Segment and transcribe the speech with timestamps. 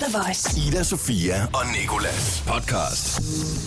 [0.00, 0.68] The Voice.
[0.68, 3.22] Ida, Sofia og Nikolas podcast.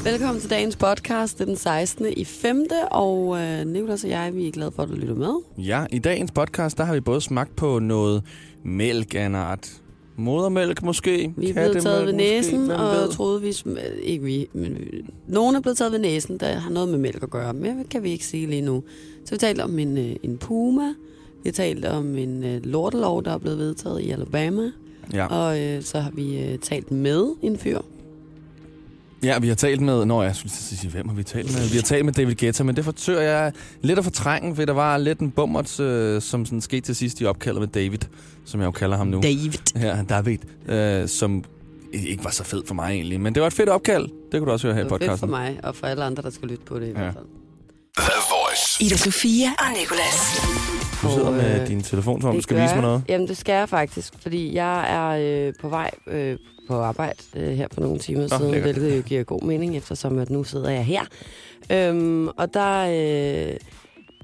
[0.05, 1.37] Velkommen til dagens podcast.
[1.37, 2.05] Det er den 16.
[2.17, 2.65] i 5.
[2.91, 5.33] Og øh, Nicolas og jeg, vi er glade for, at du lytter med.
[5.57, 8.23] Ja, i dagens podcast, der har vi både smagt på noget
[8.63, 9.69] mælk af en art.
[10.17, 11.33] Modermælk måske.
[11.37, 13.11] Vi er blevet taget ved næsen, måske, og ved?
[13.11, 13.49] troede vi...
[13.49, 16.97] sm- Ikke vi, men vi- nogen er blevet taget ved næsen, der har noget med
[16.99, 17.53] mælk at gøre.
[17.53, 18.83] Men det kan vi ikke sige lige nu.
[19.25, 20.87] Så vi talte om en, øh, en puma.
[21.43, 24.71] Vi har talt om en øh, lortelov, der er blevet vedtaget i Alabama.
[25.13, 25.25] Ja.
[25.25, 27.79] Og øh, så har vi øh, talt med en fyr.
[29.23, 30.05] ja, vi har talt med...
[30.05, 31.69] Nå, jeg skulle sige, hvem har vi talt med?
[31.69, 34.73] Vi har talt med David Guetta, men det forsøger jeg lidt at fortrænge, for der
[34.73, 37.99] var lidt en bummert, øh, som sådan skete til sidst i opkaldet med David,
[38.45, 39.21] som jeg jo kalder ham nu.
[39.21, 39.51] David.
[39.75, 41.43] Ja, David, øh, som
[41.93, 43.21] ikke var så fed for mig egentlig.
[43.21, 44.03] Men det var et fedt opkald.
[44.31, 45.29] Det kunne du også høre her i Det var fedt for podcasten.
[45.29, 46.93] mig, og for alle andre, der skal lytte på det i Ja.
[46.97, 47.25] hvert fald.
[47.97, 48.83] The Voice.
[48.83, 50.76] Ida Sofia og Nicolas.
[51.03, 53.03] Du sidder med øh, din telefon, som om du skal vise mig noget.
[53.09, 56.37] Jamen, det skal jeg faktisk, fordi jeg er øh, på vej øh,
[56.67, 58.75] på arbejde øh, her for nogle timer Nå, siden, lækkert.
[58.75, 61.01] hvilket jo giver god mening, eftersom at nu sidder jeg her.
[61.71, 63.57] Øhm, og der, øh,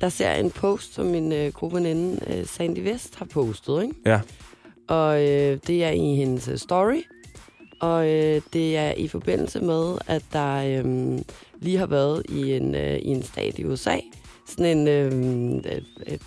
[0.01, 3.83] der ser jeg en post, som min øh, gode veninde øh, Sandy Vest har postet,
[3.83, 3.95] ikke?
[4.05, 4.19] Ja.
[4.87, 7.01] Og øh, det er i hendes øh, story,
[7.81, 11.19] og øh, det er i forbindelse med, at der øh,
[11.61, 13.95] lige har været i en, øh, i en stat i USA,
[14.47, 14.87] sådan en
[15.65, 15.81] øh,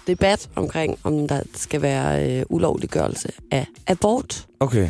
[0.06, 4.46] debat omkring, om der skal være øh, ulovliggørelse af abort.
[4.60, 4.88] Okay.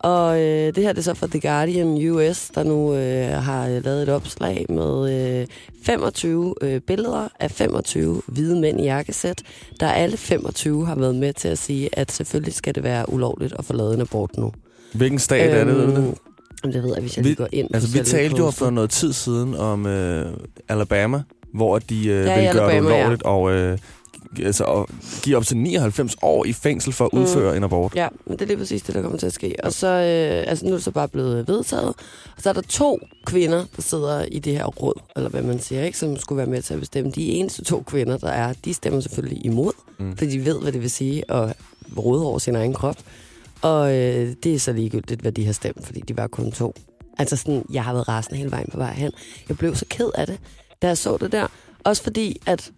[0.00, 3.68] Og øh, det her det er så fra The Guardian US, der nu øh, har
[3.68, 5.46] øh, lavet et opslag med øh,
[5.82, 9.42] 25 øh, billeder af 25 hvide mænd i jakkesæt,
[9.80, 13.54] der alle 25 har været med til at sige, at selvfølgelig skal det være ulovligt
[13.58, 14.52] at få lavet en abort nu.
[14.94, 16.14] Hvilken stat er det, ved du det?
[16.74, 17.68] Det ved jeg, hvis jeg Vi- lige går ind.
[17.74, 20.32] Altså, vi talte jo for noget tid siden om øh,
[20.68, 21.22] Alabama,
[21.54, 22.98] hvor de øh, Ja, vil gøre det Alabama, ja.
[23.00, 23.78] ulovligt og øh,
[24.44, 24.88] altså, og
[25.22, 27.18] give op til 99 år i fængsel for at Mm.
[27.20, 27.92] udføre en abort.
[27.96, 29.54] Ja, men det er lige præcis det, der kommer til at ske.
[29.62, 31.88] Og så øh, altså, nu er det så bare blevet vedtaget.
[32.36, 35.60] Og så er der to kvinder, der sidder i det her råd, eller hvad man
[35.60, 37.10] siger, ikke, som skulle være med til at bestemme.
[37.10, 40.06] De eneste to kvinder, der er, de stemmer selvfølgelig imod, Mm.
[40.06, 40.16] mm.
[40.16, 41.52] fordi de ved, hvad det vil sige at
[41.98, 42.96] råde over sin egen krop.
[43.62, 46.74] Og øh, det er så ligegyldigt, hvad de har stemt, fordi de var kun to.
[47.18, 49.12] Altså sådan, jeg har været rasende hele vejen på vej hen.
[49.48, 50.38] Jeg blev så ked af det,
[50.82, 51.46] da jeg så det der.
[51.84, 52.70] Også fordi, at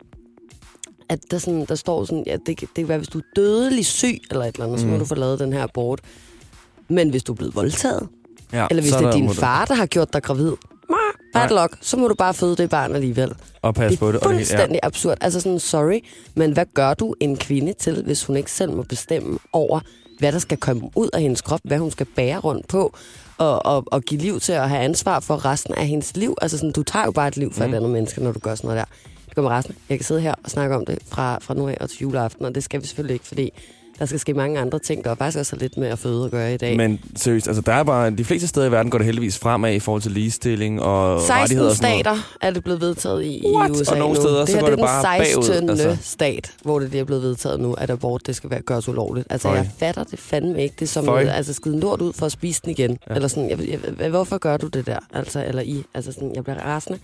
[1.08, 3.86] at der, sådan, der står sådan, ja, det, det kan være, hvis du er dødelig
[3.86, 4.82] syg eller et eller andet, mm.
[4.82, 4.98] så må Mm.
[4.98, 6.00] du få lavet den her abort.
[6.88, 8.08] Men hvis du er blevet voldtaget,
[8.52, 10.52] Ja, eller hvis det er din du- far, der har gjort dig gravid,
[11.34, 11.62] bad Nej.
[11.62, 13.32] luck, så må du bare føde det barn alligevel.
[13.62, 14.20] Og passe på er det.
[14.20, 15.16] Det, hele- fuldstændig absurd.
[15.20, 16.00] Altså sådan, sorry,
[16.34, 19.80] men hvad gør du en kvinde til, hvis hun ikke selv må bestemme over,
[20.18, 22.94] hvad der skal komme ud af hendes krop, hvad hun skal bære rundt på,
[23.42, 26.36] og, og, og give liv til at have ansvar for resten af hendes liv.
[26.42, 27.66] Altså sådan, du tager jo bare et liv for.
[27.66, 27.72] Mm.
[27.72, 28.94] et andet menneske, når du gør sådan noget der.
[29.26, 29.74] Det kommer resten.
[29.88, 32.44] Jeg kan sidde her og snakke om det fra, fra nu af og til juleaften,
[32.44, 33.52] og det skal vi selvfølgelig ikke, fordi
[33.98, 36.30] der skal ske mange andre ting, der er faktisk også lidt med at føde at
[36.30, 36.76] gøre i dag.
[36.76, 39.74] Men seriøst, altså der er bare, de fleste steder i verden går det heldigvis fremad
[39.74, 42.04] i forhold til ligestilling og rettigheder 16 og sådan noget.
[42.04, 43.68] stater er det blevet vedtaget i, What?
[43.68, 44.20] i USA Og nogle nu.
[44.20, 45.66] steder, det så her går det er det bare den 16.
[45.66, 45.96] bagud, altså.
[46.02, 49.26] stat, hvor det lige er blevet vedtaget nu, at abort det skal være, gøres ulovligt.
[49.30, 49.56] Altså, Føj.
[49.56, 50.74] jeg fatter det fandme ikke.
[50.78, 51.22] Det er som Føj.
[51.22, 52.98] noget, altså skide lort ud for at spise den igen.
[53.10, 53.14] Ja.
[53.14, 53.58] Eller sådan, jeg,
[54.00, 54.98] jeg, hvorfor gør du det der?
[55.14, 55.84] Altså, eller I.
[55.94, 56.98] Altså sådan, jeg bliver rasende.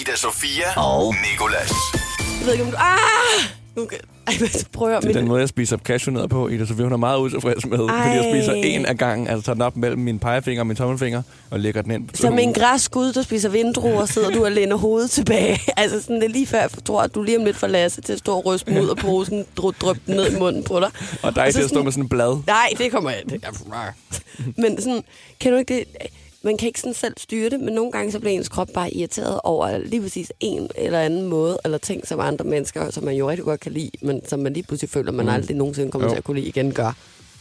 [0.00, 1.72] Ida, Sofia og Nikolas.
[2.40, 2.76] Jeg ved ikke, om du...
[2.76, 3.67] Ah!
[3.78, 3.98] Nu kan...
[4.26, 5.02] Ej, men prøver jeg...
[5.02, 7.78] Det er den måde, jeg spiser cashewnødder på, Ida, så hun er meget utilfreds med,
[7.78, 8.02] Ej.
[8.02, 10.76] fordi jeg spiser en af gangen, altså tager den op mellem min pegefinger og min
[10.76, 12.08] tommelfinger, og lægger den ind.
[12.14, 15.60] Som en græskud, der spiser vindruer, sidder du og læner hovedet tilbage.
[15.76, 18.00] altså sådan, det er lige før, jeg tror, at du lige om lidt får Lasse
[18.00, 20.80] til at stå og ryste ud af posen, dryp dryp den ned i munden på
[20.80, 20.90] dig.
[21.22, 22.38] Og dig Og så til at stå sådan- med sådan et blad.
[22.46, 23.44] Nej, det kommer jeg det
[24.56, 25.02] Men sådan,
[25.40, 25.84] kan du ikke det?
[26.42, 28.94] Man kan ikke sådan selv styre det, men nogle gange så bliver ens krop bare
[28.94, 33.14] irriteret over lige præcis en eller anden måde, eller ting, som andre mennesker, som man
[33.16, 35.32] jo rigtig godt kan lide, men som man lige pludselig føler, man Mm.
[35.32, 36.12] aldrig nogensinde kommer Jo.
[36.12, 36.96] til at kunne lide igen, gør.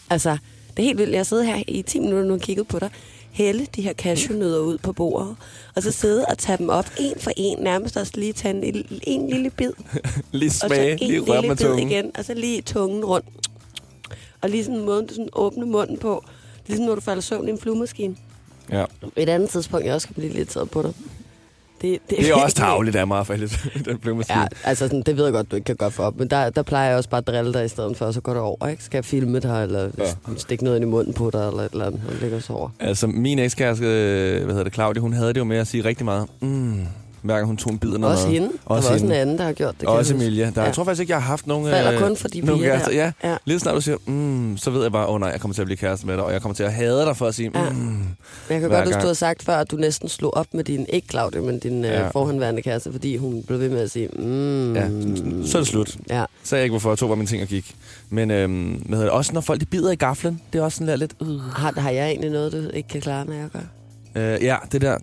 [0.09, 0.38] Altså,
[0.69, 1.13] det er helt vildt.
[1.13, 2.90] Jeg sidder her i 10 minutter nu og kigget på dig,
[3.31, 5.35] hælde de her cashewnødder ud på bordet,
[5.75, 8.62] og så sidde og tage dem op en for en, nærmest også lige tage en,
[8.62, 9.72] lille- en lille bid,
[10.31, 11.91] Lige og så smage, en lige røre lille med bid tungen.
[11.91, 13.25] igen, og så lige tungen rundt.
[14.41, 16.24] Og lige sådan en måde, du sådan åbne munden på.
[16.68, 18.16] Ligesom når du falder søvn i en flyvemaskine.
[18.72, 18.85] Ja.
[19.16, 20.91] Et andet tidspunkt, jeg også kan blive lidt taget på dig.
[21.81, 23.67] Det, Det er også tavligt af mig, faktisk.
[23.85, 24.34] Den blev måske.
[24.40, 26.49] Ja, altså sådan, det ved jeg godt, du ikke kan gøre for op, men der,
[26.49, 28.41] der plejer jeg også bare at drille dig i stedet for, og så går det
[28.41, 28.84] over, ikke?
[28.84, 30.03] Skal jeg filme dig, eller Ja.
[30.37, 32.69] stikke noget ind i munden på dig, eller et eller andet, og ligger så over.
[32.79, 35.84] Altså, min ekskæreste, øh, hvad hedder det, Claudia, hun havde det jo med at sige
[35.84, 36.81] rigtig meget, mm,
[37.28, 38.16] gang hun tog en bid af noget.
[38.16, 38.47] Også hende.
[38.47, 39.22] Der Også var også en hende.
[39.22, 39.90] anden, der har gjort det.
[39.90, 40.14] Også.
[40.14, 40.46] Emilia.
[40.46, 40.61] Der, Ja.
[40.64, 41.67] Jeg tror faktisk ikke, jeg har haft nogen...
[41.69, 42.90] Falder øh, kun for de piger kærester.
[42.91, 42.96] der.
[43.23, 43.29] Ja.
[43.29, 43.37] Ja.
[43.46, 45.61] Lige snart du siger, mm, så ved jeg bare, åh oh, nej, jeg kommer til
[45.61, 47.49] at blive kæreste med dig, og jeg kommer til at hade dig for at sige,
[47.49, 47.55] mm.
[47.55, 47.69] Ja.
[47.69, 48.16] Men
[48.49, 50.85] jeg kan godt huske, du har sagt før, at du næsten slog op med din,
[50.90, 52.02] ikke Claudia, men din Ja.
[52.02, 52.08] ja.
[52.09, 54.87] forhåndværende kæreste, fordi hun blev ved med at sige, mm, Ja,
[55.46, 55.97] så er det slut.
[56.09, 56.25] Ja.
[56.43, 57.75] Så jeg ikke, hvorfor jeg tog bare mine ting og gik.
[58.09, 59.17] Men øhm, hvad hedder det?
[59.17, 61.14] også når folk de bider i gaflen, det er også sådan der lidt...
[61.22, 61.28] Øh.
[61.55, 64.34] Har, har jeg egentlig noget, du ikke kan klare, når jeg gør?
[64.34, 64.97] Øh, ja, det der...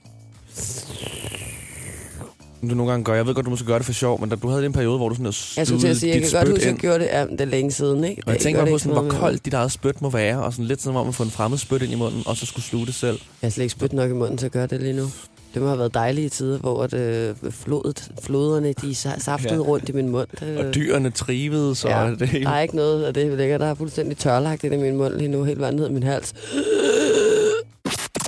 [2.64, 3.14] Som Du nogle gange gør.
[3.14, 4.96] Jeg ved godt, du måske gøre det for sjov, men da du havde en periode,
[4.96, 6.76] hvor du sådan der Jeg skulle til at sige, jeg kan godt huske, at jeg
[6.76, 8.22] gjorde det, ja, det er længe siden, ikke?
[8.26, 10.10] Og jeg Det tænker gør bare det på, sådan, hvor koldt dit eget spyt må
[10.10, 12.36] være, og sådan lidt som om at få en fremmed spyt ind i munden, og
[12.36, 13.18] så skulle sluge det selv.
[13.42, 15.06] Jeg har slet ikke spyt nok i munden til at gøre det lige nu.
[15.54, 19.60] Det må have været dejlige tider, hvor at, øh, flodet, floderne de sa- saftede Ja.
[19.60, 20.26] rundt i min mund.
[20.40, 22.44] Det, Og dyrene trivede, så ja, ja, det hele.
[22.44, 23.58] der er ikke noget af det lækker.
[23.58, 26.02] Der er fuldstændig tørlagt ind i min mund lige nu, helt vandet ned i min
[26.02, 26.32] hals.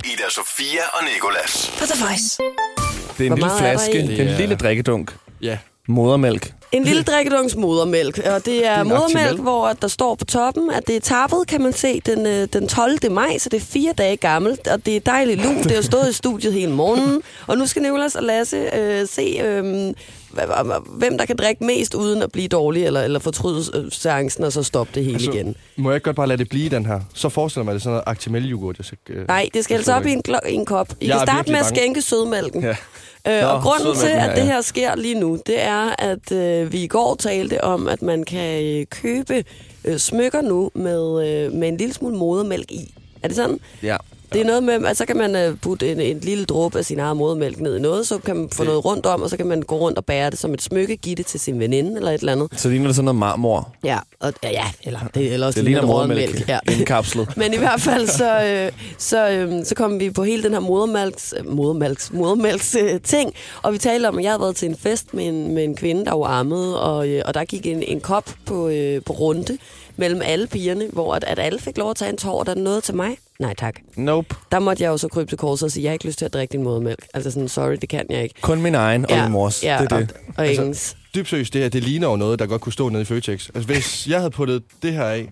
[0.05, 1.71] Ida Sofia og Nikolas.
[1.79, 2.37] På The Voice.
[3.17, 5.15] Det er en Hvor lille er flaske, det er en lille drikkedunk.
[5.41, 5.57] Ja.
[5.87, 6.53] Modermælk.
[6.71, 9.41] En lille drikkedunks modermælk, og det er, en modermælk, Actimel.
[9.41, 12.67] hvor der står på toppen, at det er tappet, kan man se, den, øh, den
[12.67, 13.11] 12.
[13.11, 15.63] maj, så det er fire dage gammelt, og det er dejligt lunt.
[15.63, 19.21] Det har stået i studiet hele morgenen, og nu skal Nicolas og Lasse øh, se,
[19.43, 19.93] øh,
[20.87, 24.51] hvem der kan drikke mest uden at blive dårlig, eller, eller fortryde øh, seancen, og
[24.53, 25.55] så stoppe det hele Altså, igen.
[25.75, 26.99] Må jeg ikke godt bare lade det blive den her?
[27.13, 28.97] Så forestiller mig, at det sådan noget Actimel-yoghurt, jeg skal...
[29.09, 30.87] Øh, Nej, det skal altså op i en, i en kop.
[31.01, 31.75] I Jeg kan starte med at bange.
[31.75, 32.61] skænke sødmælken.
[32.63, 32.75] Ja.
[33.27, 36.71] Øh, Nå, og grunden til, at det her sker lige nu, det er, at øh,
[36.71, 39.43] vi i går talte om, at man kan øh, købe
[39.85, 42.93] øh, smykker nu med, øh, med en lille smule modermælk i.
[43.23, 43.59] Er det sådan?
[43.83, 43.97] Ja.
[44.33, 46.85] Det er noget med, at så kan man øh, putte en, en lille dråbe af
[46.85, 49.29] sin egen modermælk ned i noget, så kan man få Det- noget rundt om, og
[49.29, 51.59] så kan man gå rundt og bære det som et smykke, give det til sin
[51.59, 52.47] veninde eller et eller andet.
[52.55, 53.73] Så ligner det sådan noget marmor.
[53.83, 56.47] Ja, og, ja, eller, det, eller også Det ligner modermælk.
[56.49, 56.59] Ja.
[56.71, 57.27] Indkapslet.
[57.37, 60.59] Men i hvert fald så, øh, så, øh, så kom vi på hele den her
[60.59, 64.75] modermælks, modermælks, modermælks øh, ting, og vi talte om, at jeg havde været til en
[64.77, 67.83] fest med en, med en kvinde, der var ammet, og, øh, og der gik en,
[67.83, 69.57] en kop på, øh, på runde
[69.97, 72.51] mellem alle pigerne, hvor at, at alle fik lov at tage en tår, og der
[72.51, 73.17] er noget til mig.
[73.39, 73.75] Nej tak.
[73.95, 74.35] Nope.
[74.51, 76.25] Der måtte jeg jo så krybe til korset og sige, jeg har ikke lyst til
[76.25, 77.07] at drikke din modermælk.
[77.13, 78.35] Altså sådan, sorry, det kan jeg ikke.
[78.41, 79.63] Kun min egen og min mors.
[79.63, 80.11] ja, det er det.
[80.11, 80.97] Og, og Altså, ingens.
[81.15, 83.49] Dybt seriøst, det her, det ligner jo noget, der godt kunne stå nede i Føtex.
[83.55, 85.29] Altså, hvis jeg havde puttet det her af,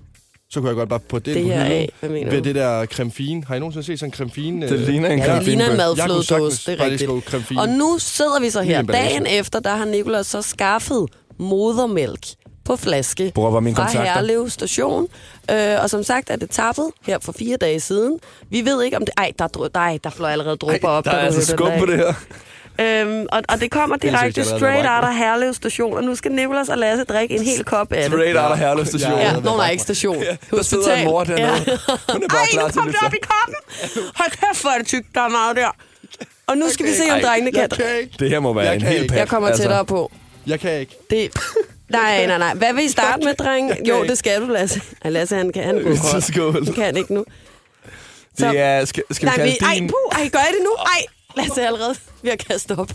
[0.49, 1.71] så kunne jeg godt bare putte det, Det på her hylden.
[1.77, 2.43] af, hvad mener Ved du?
[2.43, 3.43] det der creme fine.
[3.47, 4.69] Har I nogensinde set sådan en creme fine?
[4.69, 5.77] Det ligner en Ja, creme det ligner en fine.
[5.77, 7.45] madflødedåse, det er rigtigt.
[7.47, 7.61] fine.
[7.61, 8.81] Og nu sidder vi så her.
[8.81, 11.05] Dagen efter, der har Nicolas så skaffet
[11.39, 12.25] modermælk
[12.65, 14.13] på flaske Bruger bare mine fra kontakter.
[14.13, 15.07] Herlev station.
[15.51, 18.19] Øh, og som sagt er det tappet her for fire dage siden.
[18.49, 19.13] Vi ved ikke om det...
[19.17, 21.05] Ej, der, dru- nej, der fløj allerede dråber op.
[21.05, 22.13] Der er altså skub på det her.
[22.79, 25.97] Øhm, og, og det kommer synes direkte allerede, straight var out af Herlev station.
[25.97, 28.11] Og nu skal Nicolas og Lasse drikke en hel kop af det.
[28.19, 29.11] Straight out af Herlev station.
[29.11, 30.23] Ja, Ja, det er nå, nej, ikke station.
[30.51, 31.79] Der sidder en mor dernede.
[32.11, 33.55] Hun er bare Ej, klar nu kom det op i koppen.
[34.15, 35.07] Hold kæft, hvor er det tykt.
[35.15, 35.75] Der er meget der.
[36.47, 37.61] Og nu skal vi se, om Ej, drengene kan.
[37.61, 38.15] Jeg kan ikke.
[38.19, 39.17] Det her må være Jeg en kan hel pat.
[39.17, 40.11] Jeg kommer tættere på.
[40.47, 40.95] Jeg kan ikke.
[41.09, 41.31] Det...
[41.89, 42.53] Nej, nej, nej.
[42.53, 43.87] Hvad vil I starte med, dreng?
[43.87, 44.81] Jo, det skal du, Lasse.
[45.03, 46.23] Ja, Lasse, han kan, han godt.
[46.23, 46.65] skål.
[46.65, 47.25] Han kan ikke nu.
[48.39, 50.63] Så- Det er, skal, skal vi Nej, kalde vi, ej, puh, ej, gør jeg det
[50.63, 50.75] nu?
[50.75, 51.01] Ej,
[51.43, 52.89] Lasse er allerede ved at kaste op.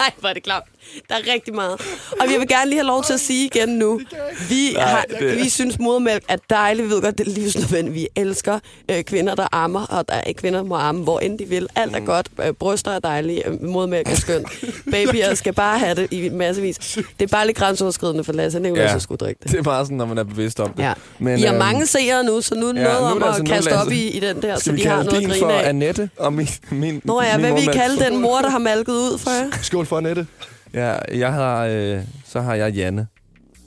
[0.00, 0.62] Ej, hvor er det klart.
[1.08, 1.80] Der er rigtig meget.
[2.20, 4.00] Og vi vil gerne lige have lov til at sige igen nu.
[4.48, 6.88] Vi, har, det- vi synes, modermælk er dejligt.
[6.88, 7.94] Vi ved godt, det er livsnødvendigt.
[7.94, 8.58] Vi elsker
[8.90, 11.66] øh, kvinder, der ammer, og der er kvinder må amme, hvor end de vil.
[11.74, 12.06] Alt er Mm.
[12.06, 12.28] godt.
[12.46, 13.48] Øh, bryster er dejlige.
[13.48, 14.46] Øh, modermælk er skønt.
[14.90, 16.76] Babyer skal bare have det i massevis.
[17.18, 18.56] Det er bare lidt grænseoverskridende for Lasse.
[18.56, 18.98] Han er jo Ja.
[18.98, 19.50] skulle drikke det.
[19.52, 20.82] Det er bare sådan, når man er bevidst om det.
[20.82, 20.92] Ja.
[21.18, 23.10] Men, I har øhm, mange seere nu, så nu er ja, ja, noget nu er
[23.12, 23.86] om det at altså nu, kaste Lasse.
[23.86, 25.68] op i, i den der, så Skal vi de har noget at grine for af.
[25.68, 28.50] Annette og min, min Nå ja, min hvad vil I mor kalde den mor, der
[28.50, 29.50] har malket ud for jer?
[29.62, 30.26] Skål for Annette.
[30.74, 33.06] Ja, jeg har, øh, så har jeg Janne.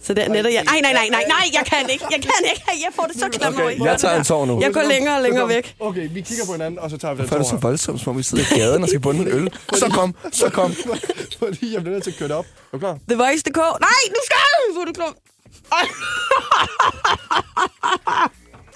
[0.03, 0.63] Så det er netop, jeg...
[0.63, 2.05] Nej, nej, nej, nej, nej, jeg kan ikke.
[2.11, 2.63] Jeg kan ikke.
[2.67, 3.83] Jeg får det så klemt over i.
[3.83, 4.61] Jeg tager en tår nu.
[4.61, 5.75] Jeg går længere og længere væk.
[5.79, 8.01] Okay, vi kigger på hinanden, og så tager vi den er det så tår voldsomt,
[8.01, 9.49] som om vi sidder i gaden og skal bunde en øl?
[9.73, 10.73] Så kom, så kom.
[11.39, 12.45] Fordi jeg bliver nødt til at køre det op.
[12.45, 12.97] Er du klar?
[13.09, 13.57] The Voice.dk.
[13.57, 15.15] Nej, nu skal jeg få det klum.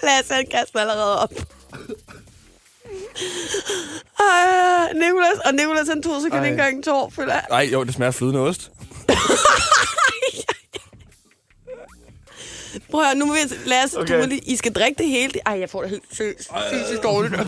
[0.04, 1.32] Lasse, han kaster allerede op.
[4.20, 6.38] Ej, Nicolas, og Nicolas, han tog sig Ej.
[6.38, 7.46] ikke engang en tår, føler jeg.
[7.51, 8.72] Ej, jo, det smager flydende ost.
[12.91, 13.39] Prøv at høre, nu må vi...
[13.65, 14.13] Lasse, okay.
[14.13, 15.34] Du må lige, I skal drikke det hele.
[15.46, 16.03] Ej, jeg får det helt
[16.72, 17.36] fysisk dårligt.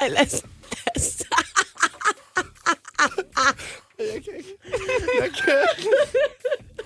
[0.00, 0.42] Ej, Lasse.
[0.94, 1.24] Lasse.
[5.20, 5.54] Jeg kan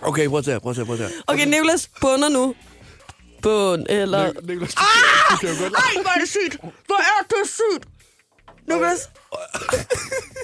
[0.01, 1.13] Okay, prøv at tage, prøv at tage, prøv at tage.
[1.27, 2.55] Okay, Nicolas bunder nu.
[3.47, 4.27] Bund, eller...
[4.29, 4.47] ikke.
[4.47, 5.73] Niklas, du kan- du kan jo godt...
[5.75, 6.61] Ej, hvor er det sygt!
[6.61, 7.85] Hvor er det sygt!
[8.69, 9.11] Nicolas,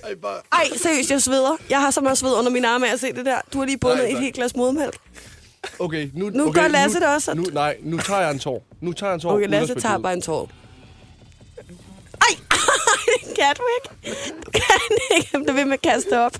[0.05, 0.41] Ej, bare...
[0.53, 1.57] ej, seriøst, jeg sveder.
[1.71, 3.41] Jeg har så meget sved under mine arme af at se det der.
[3.53, 4.97] Du har lige bundet Ej, et helt glas modermælk.
[5.79, 6.31] Okay, nu...
[6.31, 7.35] Nu okay, gør Lasse det også.
[7.35, 8.65] Nu, nej, nu tager jeg en tår.
[8.81, 9.33] Nu tager jeg en tår.
[9.33, 10.51] Okay, Lasse tager bare en tår.
[13.13, 13.63] Det kan du
[14.53, 14.63] kan
[15.17, 15.29] ikke.
[15.33, 16.33] Han bliver ved med at kaste op.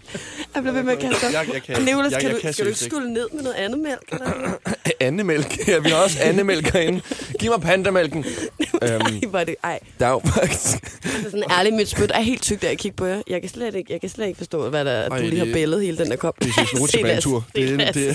[0.55, 1.33] Han bliver ved med at kaste op.
[1.33, 1.83] Jeg- jeg kan.
[1.83, 4.03] Nicolas, Jeg- kan jeg du, kan skal du ikke skulle ned med noget andet mælk?
[4.13, 4.31] Eller?
[5.01, 5.69] Andemælk.
[5.69, 7.01] Ja, vi har også andemælk herinde.
[7.39, 8.25] Giv mig pandamælken.
[8.83, 9.01] øhm,
[9.35, 9.79] Ej, er det, ej.
[10.01, 10.81] der er jo faktisk...
[11.03, 13.23] Det er sådan ærligt, mit spyt er helt tykt, da jeg kigger på jer.
[13.29, 15.39] Jeg kan slet ikke, jeg kan slet ikke forstå, hvad der, er, Ej, du lige
[15.39, 16.35] har det- bællet hele den der kop.
[16.41, 17.45] Det er sådan en rutsjebanetur.
[17.57, 18.15] Det, er- det er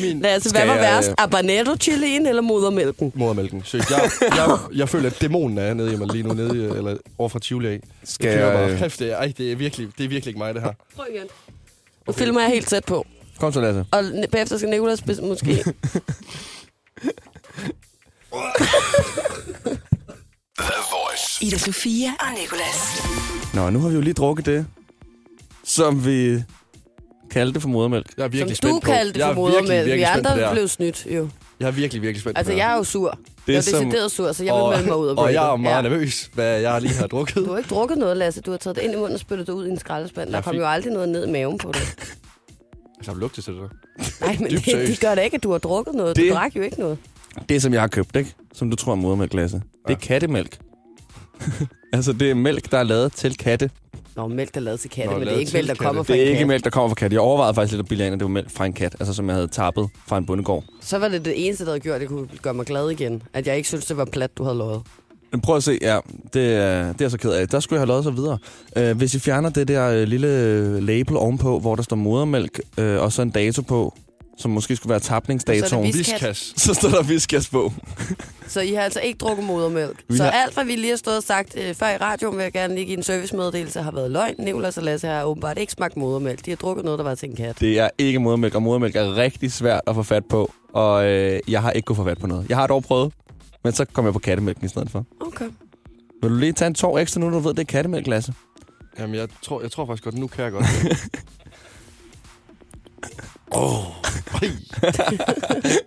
[0.00, 1.12] min Lasse, hvad Skal var værst?
[1.18, 3.12] Habanero chilien eller modermælken?
[3.14, 3.62] modermælken.
[3.64, 6.96] Så jeg, jeg, jeg føler, at dæmonen er nede i mig lige nu, nede eller
[7.18, 7.80] over fra Tivoli af.
[8.04, 10.54] Skal Jeg bare, kæft, det er, ej, det er virkelig, det er virkelig ikke mig,
[10.54, 10.72] det her.
[10.96, 11.26] Prøv igen.
[12.06, 13.06] Nu filmer jeg helt tæt på.
[13.38, 13.84] Kom så, Lasse.
[13.92, 15.64] Og bagefter skal Nicolas bes- måske...
[20.58, 21.44] The Voice.
[21.44, 23.02] Ida Sofia og Nicolas.
[23.54, 24.66] Nå, nu har vi jo lige drukket det,
[25.64, 26.42] som vi
[27.30, 28.06] kaldte for modermælk.
[28.16, 28.90] Jeg er Som virkelig du spændt på.
[28.90, 29.84] kaldte det for er virkelig, modermælk.
[29.86, 31.28] Vi virkelig på det andre blev snydt, jo.
[31.60, 33.10] Jeg er virkelig, virkelig spændt Altså, jeg er jo sur.
[33.10, 35.14] Det jeg er er som- decideret sur, så jeg vil og, melde mig ud af
[35.16, 37.34] og jeg er meget nervøs, hvad jeg lige har drukket.
[37.46, 38.40] Du har ikke drukket noget, Lasse.
[38.40, 40.32] Du har taget det ind i munden og spyttet det ud i en skraldespand.
[40.32, 41.80] Der kom fik- jo aldrig noget ned i maven på det.
[42.98, 43.70] Altså, har du lugtet til det?
[44.20, 46.16] Nej, men Dybt det, det gør da ikke, at du har drukket noget.
[46.16, 46.98] Du Det- drak jo ikke noget.
[47.48, 48.34] Det, som jeg har købt, ikke?
[48.54, 49.56] Som du tror er modermælk, Lasse.
[49.56, 49.94] Det er Ja.
[49.94, 50.58] kattemælk.
[51.92, 53.70] altså, det er mælk, der er lavet til katte.
[54.28, 56.02] Nå, mælk, der er lavet til katte, Nå, men det er ikke mælk, der kommer
[56.02, 56.48] fra Det er en ikke kat.
[56.48, 57.14] mælk, der kommer fra katte.
[57.14, 58.96] Jeg overvejede faktisk lidt at bilde at det var mælk fra en kat.
[59.00, 60.64] Altså, som jeg havde tappet fra en bondegård.
[60.80, 63.22] Så var det det eneste, der havde gjort, at det kunne gøre mig glad igen.
[63.34, 64.82] At jeg ikke synes, det var plat, du havde lovet.
[65.32, 65.98] Men prøv at se, ja,
[66.34, 67.48] det, er- det er jeg så ked af.
[67.48, 68.38] Der skulle jeg have lavet så videre.
[68.90, 72.84] Uh, hvis I fjerner det der øh, lille label ovenpå, hvor der står modermælk, uh,
[72.84, 73.94] og så en dato på,
[74.40, 76.52] som måske skulle være tapningsdatoen, Viskas.
[76.56, 77.72] Så står der viskas på.
[78.48, 80.04] Så I har altså ikke drukket modermælk.
[80.08, 82.36] Vi så har- alt, hvad vi lige har stået og sagt øh, før i radioen,
[82.36, 84.34] vil jeg gerne lige give en servicemeddelelse, har været løgn.
[84.38, 86.44] Nicolas og Lasse har åbenbart ikke smagt modermælk.
[86.46, 87.60] De har drukket noget, der var til en kat.
[87.60, 90.52] Det er ikke modermælk, og modermælk er rigtig svært at få fat på.
[90.74, 92.46] Og øh, jeg har ikke kunnet få fat på noget.
[92.48, 93.12] Jeg har dog prøvet,
[93.64, 95.06] men så kom jeg på kattemælken i stedet for.
[95.20, 95.48] Okay.
[96.22, 98.34] Vil du lige tage en tår ekstra, nu du ved, det er kattemælk, Lasse?
[98.98, 100.66] Jamen, jeg tror, jeg tror faktisk godt, nu kan jeg godt.
[103.52, 103.84] Åh, oh.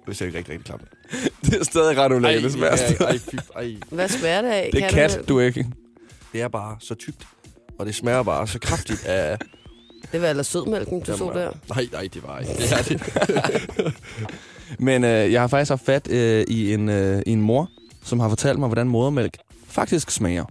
[0.08, 0.84] Det ser ikke rigtig, rigtig klamt.
[1.46, 2.72] Det er stadig ret ulækkert, det smager.
[2.76, 3.76] ej, ej, fy, ej.
[3.92, 4.70] Hvad smager det af?
[4.74, 5.66] Det er kat, du ikke.
[6.34, 7.28] Det er bare så tykt,
[7.80, 9.38] og det smager bare så kraftigt af...
[10.12, 11.52] Det var ellers sødmælken, du så Jamen, der.
[11.70, 12.54] Nej, nej, det var ikke.
[12.54, 13.94] Det er det.
[14.80, 17.70] Men øh, jeg har faktisk haft fat øh, i, en, øh, i en mor,
[18.04, 20.46] som har fortalt mig, hvordan modermælk faktisk smager.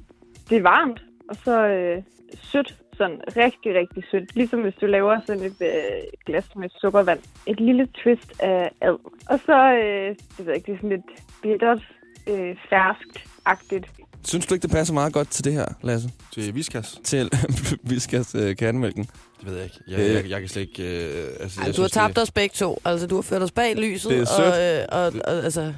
[0.50, 2.02] det er varmt, og så øh,
[2.42, 2.74] sødt.
[3.02, 4.36] Sådan rigtig, rigtig sødt.
[4.36, 7.20] Ligesom hvis du laver sådan et øh, glas med sukkervand.
[7.46, 8.96] Et lille twist af ad.
[9.32, 11.10] Og så, øh, det ved jeg ikke, det er sådan lidt
[11.42, 11.82] bittert,
[12.26, 13.86] øh, ferskt-agtigt.
[14.24, 16.08] Synes du ikke, det passer meget godt til det her, Lasse?
[16.32, 16.98] Til Viskas?
[17.04, 17.30] Til
[17.90, 19.04] Viskas øh, kattemælken?
[19.40, 19.76] Det ved jeg ikke.
[19.88, 20.82] Jeg, jeg, jeg kan slet ikke...
[20.82, 22.78] Øh, altså, Ej, jeg du har synes, tabt os begge to.
[22.84, 24.10] Altså, du har ført os bag lyset.
[24.10, 24.88] Det er sødt.
[24.92, 25.74] Og, øh, og, og, altså,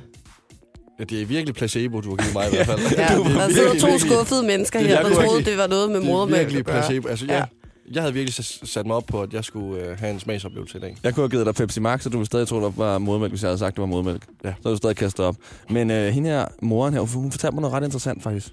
[0.99, 2.79] Det, det er virkelig placebo, du har givet mig i hvert fald.
[2.81, 5.29] ja, Det er der sidder virkelig, to virkelig- skuffede mennesker det er her, der virkelig-
[5.29, 7.09] troede, det var noget med Det er modermælk virkelig at placebo.
[7.09, 7.35] Altså, Ja.
[7.35, 7.47] jeg,
[7.95, 8.35] jeg havde virkelig
[8.75, 10.97] sat mig op på, at jeg skulle øh, have en smagsoplevelse i dag.
[11.05, 13.33] Jeg kunne have givet dig Pepsi Max, så du ville stadig tro, der var modermælk,
[13.33, 14.23] hvis jeg havde sagt, det var modermælk.
[14.45, 14.49] Ja.
[14.49, 15.37] Så havde du stadig kastet op.
[15.71, 18.49] Men øh, hende her, moren her, hun fortalte mig noget ret interessant faktisk.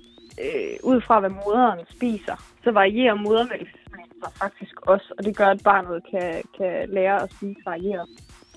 [0.46, 5.14] Øh, ud fra hvad moderen spiser, så varierer modermælkssmagen faktisk også.
[5.18, 8.08] Og det gør, at barnet kan, kan lære at spise varieret.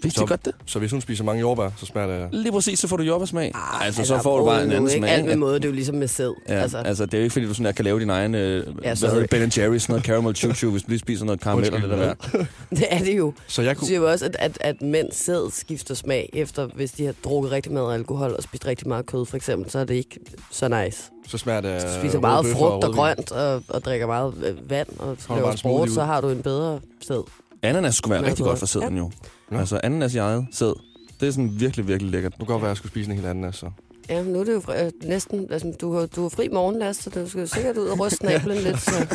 [0.02, 0.52] Vidste Så- godt det?
[0.66, 2.28] Så hvis hun spiser mange jordbær, så smager det...
[2.32, 3.52] Lige præcis, så får du jordbærsmag.
[3.54, 4.98] Ah, altså, så får du bare en anden ikke?
[4.98, 5.10] smag.
[5.10, 6.32] Alt med måde, det er jo ligesom med sæd.
[6.48, 6.78] Ja, altså.
[6.78, 8.96] altså, det er jo ikke fordi, du sådan der kan lave din egen, øh, hvad
[8.96, 9.10] sorry.
[9.10, 11.80] hedder Ben Jerry's, sådan noget caramel choo choo, hvis du lige spiser noget karamel eller
[11.80, 12.44] det der.
[12.78, 13.32] Det er det jo.
[13.46, 13.86] Så jeg Du kunne...
[13.88, 17.52] siger jo også, at, at, at mænd sæd skifter smag efter, hvis de har drukket
[17.52, 20.18] rigtig meget alkohol og spist rigtig meget kød, for eksempel, så er det ikke
[20.50, 21.02] så nice.
[21.28, 21.68] Så smager det...
[21.68, 22.96] Af spiser meget frugt og rødvin.
[22.96, 26.80] grønt og, og drikker meget øh, vand og laver sport, så har du en bedre
[27.06, 27.22] sæd.
[27.62, 29.10] Ananas skulle være rigtig godt for sæden jo.
[29.54, 29.60] Ja.
[29.60, 30.72] Altså, ananas i eget sæd.
[31.20, 32.32] Det er sådan virkelig, virkelig lækkert.
[32.38, 33.70] Nu kan godt være, at jeg skulle spise en helt anden, altså.
[34.08, 37.02] Ja, nu er det jo fri, øh, næsten, altså, du har, du har fri morgenlast,
[37.02, 38.80] så du skal jo sikkert ud og ryste snablen lidt.
[38.80, 39.06] Så.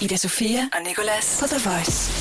[0.04, 2.12] Ida Sofia og Nicolas på The Voice.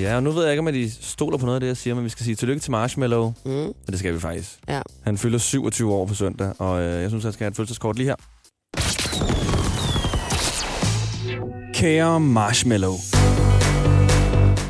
[0.00, 1.94] Ja, og nu ved jeg ikke, om de stoler på noget af det, jeg siger,
[1.94, 3.32] men vi skal sige tillykke til Marshmallow.
[3.44, 3.50] Mm.
[3.52, 4.58] Men det skal vi faktisk.
[4.68, 4.80] Ja.
[5.04, 7.96] Han fylder 27 år på søndag, og øh, jeg synes, han skal have et fødselskort
[7.96, 8.14] lige her.
[11.74, 12.94] Kære Marshmallow.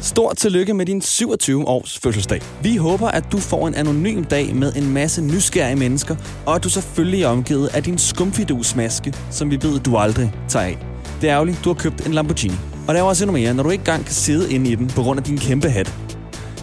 [0.09, 2.41] Stort tillykke med din 27 års fødselsdag.
[2.63, 6.65] Vi håber, at du får en anonym dag med en masse nysgerrige mennesker, og at
[6.65, 10.79] du selvfølgelig er omgivet af din skumfidusmaske, som vi ved, du aldrig tager af.
[11.21, 12.55] Det er ærgerligt, du har købt en Lamborghini.
[12.89, 14.89] Og der er også endnu mere, når du ikke engang kan sidde inde i den
[14.89, 15.95] på grund af din kæmpe hat.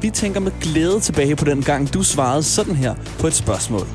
[0.01, 3.87] Vi tænker med glæde tilbage på den gang, du svarede sådan her på et spørgsmål.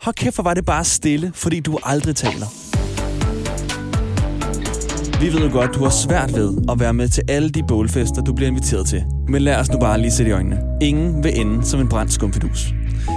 [0.00, 2.46] Hold kæft, hvor var det bare stille, fordi du aldrig taler.
[5.24, 8.22] Vi ved jo godt, du har svært ved at være med til alle de bålfester,
[8.22, 9.04] du bliver inviteret til.
[9.28, 10.60] Men lad os nu bare lige sætte i øjnene.
[10.80, 12.74] Ingen vil ende som en brændt skumfidus.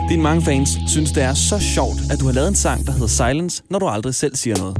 [0.09, 2.91] Dine mange fans synes, det er så sjovt, at du har lavet en sang, der
[2.91, 4.77] hedder Silence, når du aldrig selv siger noget.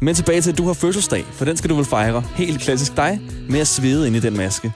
[0.00, 2.96] Men tilbage til, at du har fødselsdag, for den skal du vel fejre, helt klassisk
[2.96, 4.72] dig, med at svede ind i den maske.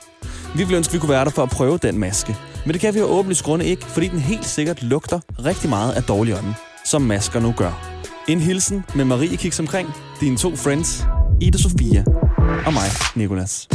[0.55, 2.37] Vi ville ønske, vi kunne være der for at prøve den maske.
[2.67, 5.93] Men det kan vi jo åbenlyst grunde ikke, fordi den helt sikkert lugter rigtig meget
[5.93, 7.98] af dårlig ånden, som masker nu gør.
[8.29, 9.89] En hilsen med Marie Kiks omkring,
[10.21, 11.03] dine to friends,
[11.41, 12.05] Ida Sofia
[12.67, 13.69] og mig, Nikolas.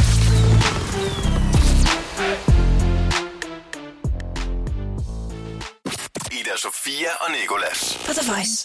[6.32, 7.98] Ida Sofia og Nikolas.
[8.06, 8.64] På The Voice.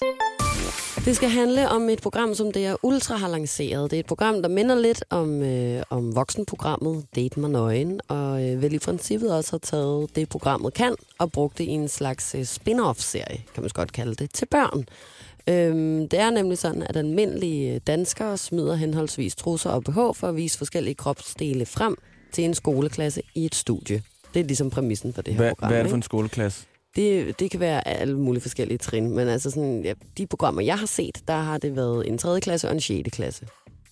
[1.05, 3.91] Det skal handle om et program, som det er ultra har lanceret.
[3.91, 8.43] Det er et program, der minder lidt om, øh, om voksenprogrammet Date mig nøgen, og
[8.43, 11.87] øh, vel i princippet også har taget det, programmet kan, og brugt det i en
[11.87, 14.85] slags øh, spin-off-serie, kan man godt kalde det, til børn.
[15.47, 20.35] Øhm, det er nemlig sådan, at almindelige danskere smider henholdsvis trusser og BH for at
[20.35, 21.95] vise forskellige kropsdele frem
[22.31, 24.01] til en skoleklasse i et studie.
[24.33, 25.69] Det er ligesom præmissen for det her Hvad, program.
[25.69, 26.65] hvad er det for en skoleklasse?
[26.95, 30.79] Det, det kan være alle mulige forskellige trin, men altså sådan, ja, de programmer, jeg
[30.79, 32.39] har set, der har det været en 3.
[32.41, 33.09] klasse og en 6.
[33.11, 33.45] klasse.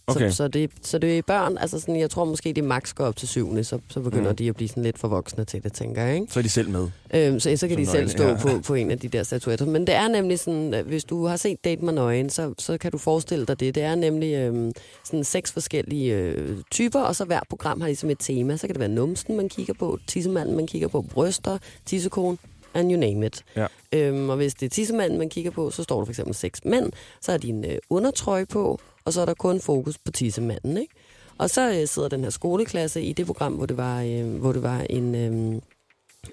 [0.09, 0.29] Okay.
[0.29, 3.05] Så, så, det, så det er børn, altså sådan, jeg tror måske, det maks går
[3.05, 3.63] op til 7.
[3.63, 4.35] Så, så begynder Mm.
[4.35, 6.15] de at blive sådan lidt for voksne til det, tænker jeg.
[6.15, 6.27] Ikke?
[6.33, 6.87] Så er de selv med.
[7.13, 8.37] Øhm, så, så kan Som de selv stå ja.
[8.41, 9.65] på, på en af de der statuetter.
[9.65, 12.77] Men det er nemlig sådan, at hvis du har set Date mig nøgen, så, så
[12.77, 13.75] kan du forestille dig det.
[13.75, 14.71] Det er nemlig øhm,
[15.03, 18.57] sådan seks forskellige øh, typer, og så hver program har ligesom et tema.
[18.57, 22.37] Så kan det være numsen, man kigger på, tissemanden, man kigger på, bryster, tissekone,
[22.73, 23.43] and you name it.
[23.55, 23.67] Ja.
[23.91, 26.65] Øhm, og hvis det er tissemanden, man kigger på, så står der for eksempel seks
[26.65, 30.11] mænd, så er de en øh, undertrøje på, og så er der kun fokus på
[30.11, 30.93] tissemanden, ikke?
[31.37, 34.51] Og så øh, sidder den her skoleklasse i det program, hvor det var, øh, hvor
[34.51, 35.15] det var en...
[35.15, 35.61] Øh,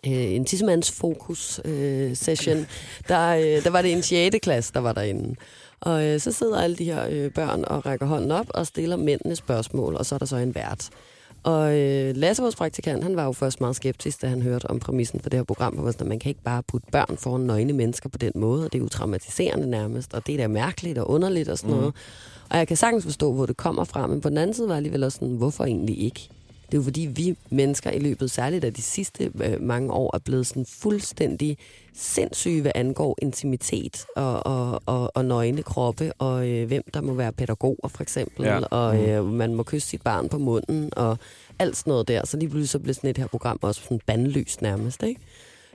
[0.07, 2.67] øh, en tissemands fokus øh, session,
[3.09, 4.37] der, øh, der var det en 6.
[4.43, 5.37] klasse, der var derinde.
[5.81, 8.97] Og øh, så sidder alle de her øh, børn og rækker hånden op og stiller
[8.97, 10.91] mændene spørgsmål, og så er der så en vært.
[11.45, 14.79] Og øh, Lasse, vores praktikant, han var jo først meget skeptisk, da han hørte om
[14.79, 17.73] præmissen for det her program, hvor sådan, man kan ikke bare putte børn foran nøgne
[17.73, 20.99] mennesker på den måde, og det er jo traumatiserende nærmest, og det er da mærkeligt
[20.99, 21.95] og underligt og sådan noget.
[22.55, 24.75] Og jeg kan sagtens forstå, hvor det kommer fra, men på den anden side var
[24.75, 26.29] jeg alligevel også sådan, hvorfor egentlig ikke?
[26.67, 30.15] Det er jo fordi, vi mennesker i løbet, særligt af de sidste øh, mange år,
[30.17, 31.59] er blevet sådan fuldstændig
[31.95, 37.15] sindssyge, hvad angår intimitet og, og, og, og nøgne kroppe, og øh, hvem der må
[37.15, 38.59] være pædagoger for eksempel, Ja.
[38.61, 41.19] og øh, man må kysse sit barn på munden, og
[41.59, 42.27] alt sådan noget der.
[42.27, 45.21] Så lige pludselig så bliver sådan et her program også sådan bandlyst nærmest, ikke?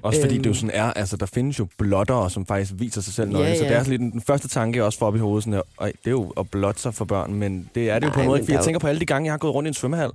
[0.02, 0.44] Også fordi Øhm.
[0.44, 3.48] det jo sådan er, altså der findes jo blottere, som faktisk viser sig selv nøgne.
[3.48, 3.70] Ja, Så ja.
[3.70, 5.64] det er sådan lidt den første tanke, jeg også får op i hovedet, sådan, at,
[5.82, 8.16] "Ej, det er jo at blotte sig for børn, men det er det jo på
[8.16, 8.52] Nej, en måde ikke.
[8.54, 10.10] Jeg jo- tænker på alle de gange, jeg har gået rundt i en svømmehal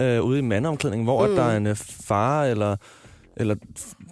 [0.00, 1.30] øh, ude i mandeomklædningen, hvor mm.
[1.30, 1.36] Mm.
[1.36, 2.76] der er en øh, far eller
[3.36, 3.54] eller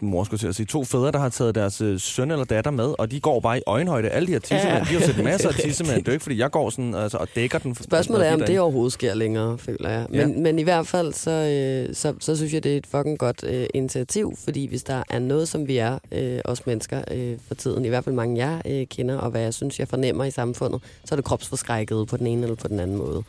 [0.02, 2.70] mor skulle til at sige, to fædre, der har taget deres øh, søn eller datter
[2.70, 4.08] med, og de går bare i øjenhøjde.
[4.08, 4.78] Alle de her tissemænd, Ja.
[4.78, 5.98] de har set masser af tissemænd.
[5.98, 7.74] Det er ikke, fordi jeg går sådan altså, og dækker den.
[7.74, 10.06] Spørgsmålet er, om de det overhovedet sker længere, føler jeg.
[10.08, 10.26] Men, ja.
[10.26, 13.44] men i hvert fald, så, øh, så, så synes jeg, det er et fucking godt
[13.46, 17.54] øh, initiativ, fordi hvis der er noget, som vi er, øh, os mennesker øh, for
[17.54, 20.30] tiden, i hvert fald mange jeg øh, kender, og hvad jeg synes, jeg fornemmer i
[20.30, 23.22] samfundet, så er det kropsforskrækket på den ene eller på den anden måde.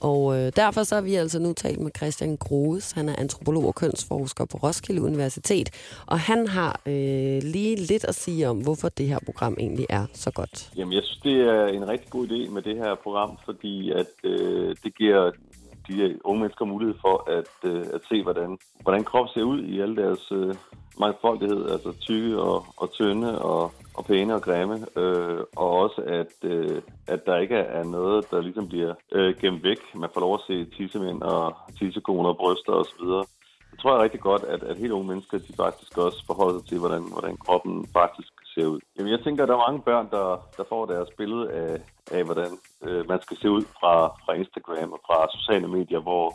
[0.00, 2.92] Og øh, derfor så har vi altså nu talt med Christian Groes.
[2.92, 5.68] Han er antropolog og kønsforsker på Roskilde Universitet.
[6.06, 10.06] Og han har øh, lige lidt at sige om, hvorfor det her program egentlig er
[10.12, 10.70] så godt.
[10.76, 14.06] Jamen, jeg synes, det er en rigtig god idé med det her program, fordi at
[14.24, 15.30] øh, det giver
[15.88, 19.80] de unge mennesker mulighed for at, øh, at se, hvordan, hvordan krop ser ud i
[19.80, 20.54] alle deres øh,
[20.98, 26.50] mangfoldighed, altså tykke og, og tynde og, og pæne og grimme, øh, og også at,
[26.50, 29.78] øh, at der ikke er noget, der ligesom bliver øh, gemt væk.
[29.94, 33.04] Man får lov at se tissemænd og tissekoner og bryster osv.
[33.72, 36.68] Jeg tror jeg rigtig godt, at, at helt unge mennesker, de faktisk også forholder sig
[36.68, 38.80] til, hvordan, hvordan kroppen faktisk ser ud.
[38.98, 40.26] Jamen, jeg tænker, at der er mange børn, der,
[40.56, 42.50] der får deres billede af, af hvordan
[42.86, 46.26] øh, man skal se ud fra, fra Instagram og fra sociale medier, hvor,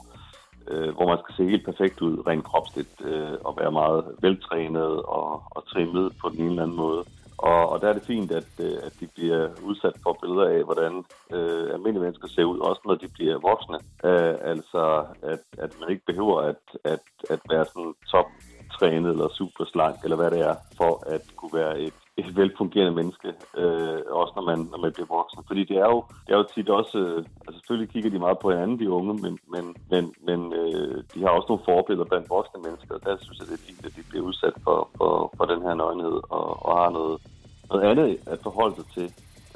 [0.71, 4.95] øh, hvor man skal se helt perfekt ud rent kropsligt øh, og være meget veltrænet
[5.19, 7.03] og, og trimmet på den ene eller anden måde.
[7.37, 10.63] Og, og der er det fint, at, øh, at de bliver udsat for billeder af,
[10.63, 10.93] hvordan
[11.33, 13.77] øh, almindelige mennesker ser ud, også når de bliver voksne.
[14.09, 19.65] Øh, altså, at, at man ikke behøver at, at, at være sådan toptrænet eller super
[19.65, 24.33] slank, eller hvad det er, for at kunne være et, et velfungerende menneske, øh, også
[24.35, 25.43] når man, når man bliver voksen.
[25.47, 28.39] Fordi det er jo, det er jo tit også, øh, altså selvfølgelig kigger de meget
[28.39, 32.29] på hinanden, de unge, men, men, men, men øh, de har også nogle forbilleder blandt
[32.29, 35.33] voksne mennesker, og der synes jeg, det er fint, at de bliver udsat for, for,
[35.37, 37.21] for den her nøgenhed, og, og har noget,
[37.69, 39.07] noget andet at forholde sig til,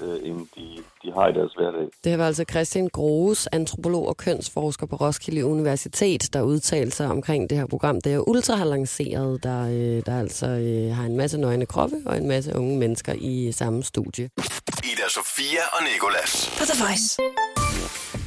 [0.02, 1.88] øh, end de, de har i deres hverdag.
[2.04, 7.50] Det var altså Christian Groes, antropolog og kønsforsker på Roskilde Universitet, der udtalte sig omkring
[7.50, 8.02] det her program.
[8.02, 11.96] Det er Ultra har lanceret, der, øh, der altså øh, har en masse nøgne kroppe
[12.06, 14.30] og en masse unge mennesker i samme studie.
[14.84, 16.58] Ida Sofia og Nikolas.
[16.60, 17.22] På The Voice.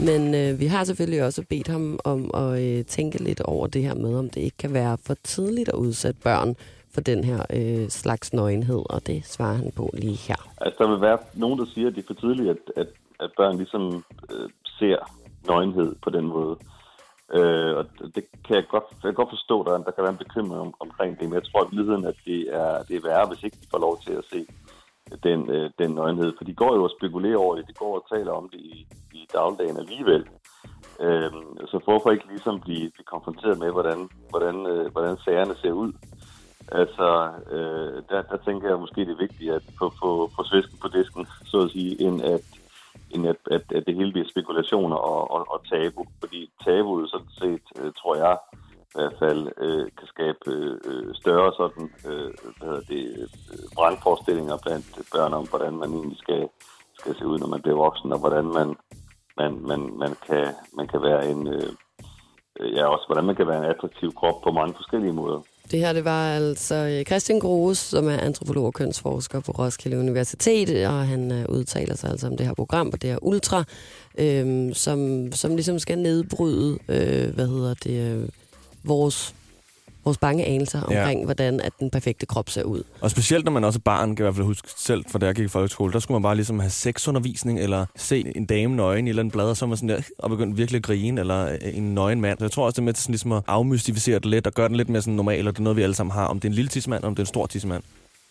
[0.01, 3.83] Men øh, vi har selvfølgelig også bedt ham om at øh, tænke lidt over det
[3.83, 6.57] her med, om det ikke kan være for tidligt at udsætte børn
[6.95, 10.41] for den her øh, slags nøgenhed, og det svarer han på lige her.
[10.61, 12.89] Altså, der vil være nogen, der siger, at det er for tidligt at, at,
[13.21, 14.99] at børn ligesom øh, ser
[15.47, 16.57] nøgenhed på den måde.
[17.35, 20.17] Øh, og det kan jeg godt, jeg kan godt forstå, at der, der kan være
[20.17, 23.09] en bekymring om, omkring det, men jeg tror i virkeligheden, at det er, det er
[23.09, 24.47] værre, hvis ikke de får lov til at se
[25.27, 26.33] den, øh, den nøgenhed.
[26.39, 28.87] For de går jo og spekulerer over det, de går og taler om det i,
[29.13, 30.23] i dagligdagen alligevel.
[31.01, 31.33] Øh,
[31.71, 35.93] så hvorfor ikke ligesom blive, blive konfronteret med, hvordan, hvordan, øh, hvordan sagerne ser ud?
[36.75, 40.79] Altså, øh, der, der tænker jeg måske, det er vigtigt at få, få, få svisken
[40.83, 42.45] på disken, så at sige, end at,
[43.11, 46.05] end at, at, at det hele bliver spekulationer og, og, og tabu.
[46.21, 48.39] Fordi tabuet sådan set, øh, tror jeg,
[48.93, 50.39] i hvert fald øh, kan skabe
[50.85, 53.05] øh, større sådan, øh, hvad hedder det,
[53.53, 56.49] øh, brandforestillinger blandt børn om, hvordan man egentlig skal,
[56.99, 58.77] skal se ud, når man bliver voksen, og hvordan man,
[59.37, 61.73] man, man, man, kan, man kan være en, øh,
[62.77, 65.41] ja, også hvordan man kan være en attraktiv krop på mange forskellige måder.
[65.71, 69.99] Det her, det var altså øh, Christian Groes, som er antropolog og kønsforsker på Roskilde
[69.99, 73.65] Universitet, og han øh, udtaler sig altså om det her program, på det her Ultra,
[74.19, 78.29] øh, som, som ligesom skal nedbryde, øh, hvad hedder det, øh,
[78.85, 79.35] vores
[80.05, 81.25] vores bange anelser omkring, ja.
[81.25, 82.83] hvordan at den perfekte krop ser ud.
[83.01, 85.19] Og specielt når man også er barn, kan jeg i hvert fald huske selv, for
[85.19, 88.47] da jeg gik i folkeskole, der skulle man bare ligesom have sexundervisning, eller se en
[88.47, 90.83] dame nøgen i eller en blad, og så man sådan der, og begynde virkelig at
[90.83, 92.39] grine, eller øh, en nøgen mand.
[92.39, 94.53] Så jeg tror også, det er med til sådan ligesom at afmystificere det lidt, og
[94.53, 96.27] gøre den lidt mere sådan normal, og det er noget, vi alle sammen har.
[96.27, 97.83] Om det er en lille tidsmand, om det er en stor tidsmand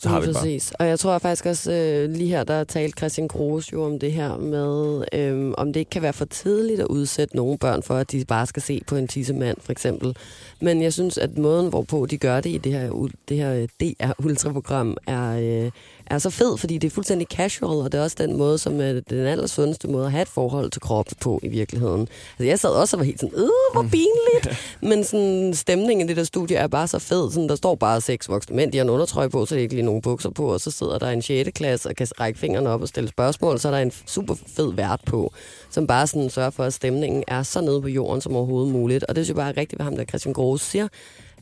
[0.02, 0.74] så har vi det præcis.
[0.80, 4.14] Og jeg tror faktisk også, øh, lige her, der talt Christian Kroos jo om det
[4.14, 7.96] her med, øh, om det ikke kan være for tidligt at udsætte nogle børn for,
[7.96, 10.16] at de bare skal se på en tissemand, for eksempel.
[10.62, 14.98] Men jeg synes, at måden, hvorpå de gør det i det her, det her DR-ultraprogram,
[15.08, 15.72] er, øh,
[16.06, 18.82] er så fed, fordi det er fuldstændig casual, og det er også den måde, som
[18.82, 22.02] er den allersundeste måde at have et forhold til kroppen på i virkeligheden.
[22.02, 24.62] Altså, jeg sad også og var helt sådan, øh, hvor pinligt!
[24.90, 27.32] Men sådan, stemningen i det der studie er bare så fed.
[27.32, 29.74] Sådan, der står bare seks voksne mænd, de har en undertrøje på, så det ikke
[29.74, 31.50] lige nogen bukser på, og så sidder der en 6.
[31.56, 34.74] klasse og kan række fingrene op og stille spørgsmål, så er der en super fed
[34.74, 35.34] vært på,
[35.70, 39.04] som bare sådan sørger for, at stemningen er så nede på jorden som overhovedet muligt.
[39.04, 40.88] Og det synes jeg bare er rigtigt, hvad ham der Christian Grose siger,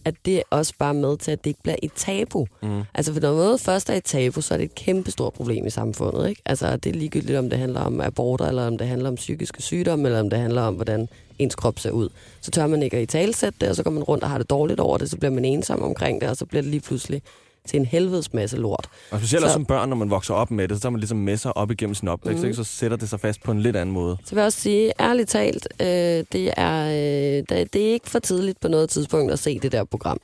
[0.09, 2.47] at det er også bare med til, at det ikke bliver et tabu.
[2.61, 2.81] Mm.
[2.93, 5.65] Altså, for når noget først er et tabu, så er det et kæmpe stort problem
[5.65, 6.29] i samfundet.
[6.29, 6.41] Ikke?
[6.45, 9.61] Altså, det er ligegyldigt, om det handler om aborter, eller om det handler om psykiske
[9.61, 11.07] sygdomme, eller om det handler om, hvordan
[11.39, 12.09] ens krop ser ud.
[12.41, 14.37] Så tør man ikke at i talsætte det, og så går man rundt og har
[14.37, 16.81] det dårligt over det, så bliver man ensom omkring det, og så bliver det lige
[16.81, 17.21] pludselig
[17.69, 18.89] til en helvedes masse lort.
[19.11, 20.99] Og specielt så, også som børn, når man vokser op med det, så tager man
[20.99, 22.53] ligesom med sig op igennem sin opvækst, mm.
[22.53, 24.17] så sætter det sig fast på en lidt anden måde.
[24.25, 28.09] Så vil jeg også sige, ærligt talt, øh, det, er, øh, det, det er ikke
[28.09, 30.19] for tidligt på noget tidspunkt at se det der program.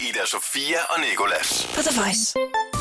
[0.00, 1.68] Ida Sofia og Nikolas.
[1.74, 2.34] På The Voice.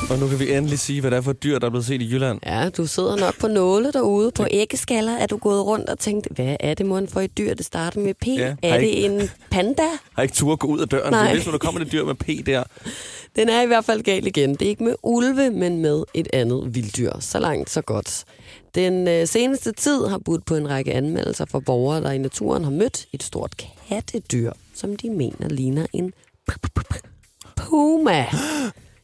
[0.10, 1.86] Og nu kan vi endelig sige, hvad det er for et dyr, der er blevet
[1.86, 2.40] set i Jylland.
[2.46, 4.32] Ja, du sidder nok på nåle derude.
[4.32, 7.54] På æggeskaller er du gået rundt og tænkt, hvad er det mon for et dyr,
[7.54, 8.28] det starter med P?
[8.28, 9.84] Ja, er det ikke, en panda?
[10.16, 11.26] Har ikke tur at gå ud af døren, Nej.
[11.26, 12.64] for hvis nu der kommer et dyr med P der.
[13.36, 14.50] Den er i hvert fald galt igen.
[14.52, 17.12] Det er ikke med ulve, men med et andet vilddyr.
[17.20, 18.26] Så langt, så godt.
[18.76, 22.64] Den øh, seneste tid har budt på en række anmeldelser fra borgere, der i naturen
[22.64, 23.56] har mødt et stort
[23.90, 26.14] kattedyr, som de mener ligner en
[27.56, 28.26] puma.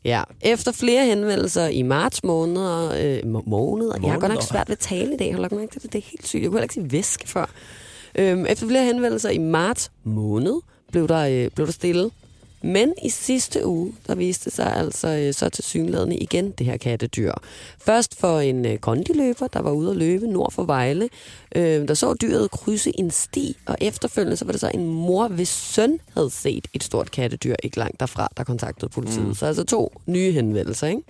[0.05, 4.69] Ja, efter flere henvendelser i marts måned, øh, måned, og jeg har godt nok svært
[4.69, 6.41] ved at tale i dag, har lagt mærke til det, det er helt sygt.
[6.41, 7.45] Jeg kunne heller ikke sige væske før.
[8.15, 12.12] Øhm, efter flere henvendelser i marts måned, blev der, øh, blev der stille
[12.65, 16.78] men i sidste uge, der viste sig altså øh, så til synlædende igen det her
[16.78, 17.32] kattedyr.
[17.80, 21.10] Først for en øh, kondiløber, der var ude at løbe nord for Vejle,
[21.56, 25.28] øh, der så dyret krydse en sti, og efterfølgende så var det så en mor,
[25.28, 29.28] hvis søn havde set et stort kattedyr ikke langt derfra, der kontaktede politiet.
[29.28, 29.36] Mm.
[29.36, 31.01] Så altså to nye henvendelser, ikke?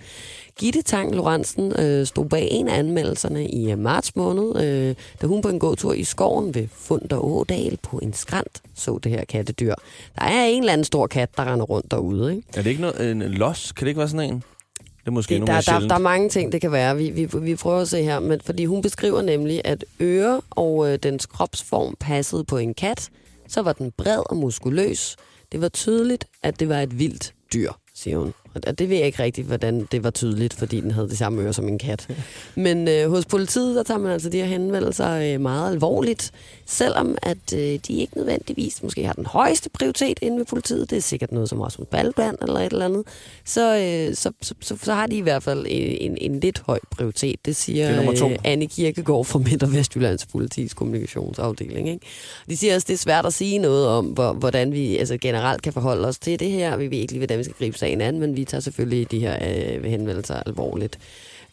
[0.58, 5.26] Gitte Tang Lorentzen øh, stod bag en af anmeldelserne i øh, marts måned, øh, da
[5.26, 9.24] hun på en gåtur i skoven ved Funder Ådal på en skrant så det her
[9.24, 9.74] kattedyr.
[10.18, 12.36] Der er en eller anden stor kat, der render rundt derude.
[12.36, 12.48] Ikke?
[12.56, 13.72] Er det ikke noget, en los?
[13.72, 14.42] Kan det ikke være sådan en?
[14.80, 16.96] Det er måske det, der, der, der er mange ting, det kan være.
[16.96, 20.92] Vi, vi, vi prøver at se her, men fordi hun beskriver nemlig, at øre og
[20.92, 23.10] øh, dens kropsform passede på en kat,
[23.48, 25.16] så var den bred og muskuløs.
[25.52, 28.34] Det var tydeligt, at det var et vildt dyr, siger hun.
[28.66, 31.42] Og det ved jeg ikke rigtigt, hvordan det var tydeligt, fordi den havde det samme
[31.42, 32.08] øre som en kat.
[32.54, 36.32] Men øh, hos politiet, der tager man altså de her henvendelser øh, meget alvorligt.
[36.66, 40.90] Selvom at øh, de ikke nødvendigvis måske har den højeste prioritet inde ved politiet.
[40.90, 43.04] Det er sikkert noget som også med Balband eller et eller andet.
[43.44, 46.78] Så, øh, så, så, så, så har de i hvert fald en, en lidt høj
[46.90, 47.36] prioritet.
[47.44, 51.88] Det siger det øh, Anne Kirkegaard fra Midt- og Vestjyllands politis kommunikationsafdeling.
[51.88, 52.06] Ikke?
[52.48, 55.62] De siger også, det er svært at sige noget om, hvor, hvordan vi altså, generelt
[55.62, 56.76] kan forholde os til det her.
[56.76, 59.18] Vi ved ikke lige, hvordan vi skal gribe sagen an, men vi tager selvfølgelig de
[59.18, 59.36] her
[59.76, 60.98] øh, henvendelser alvorligt.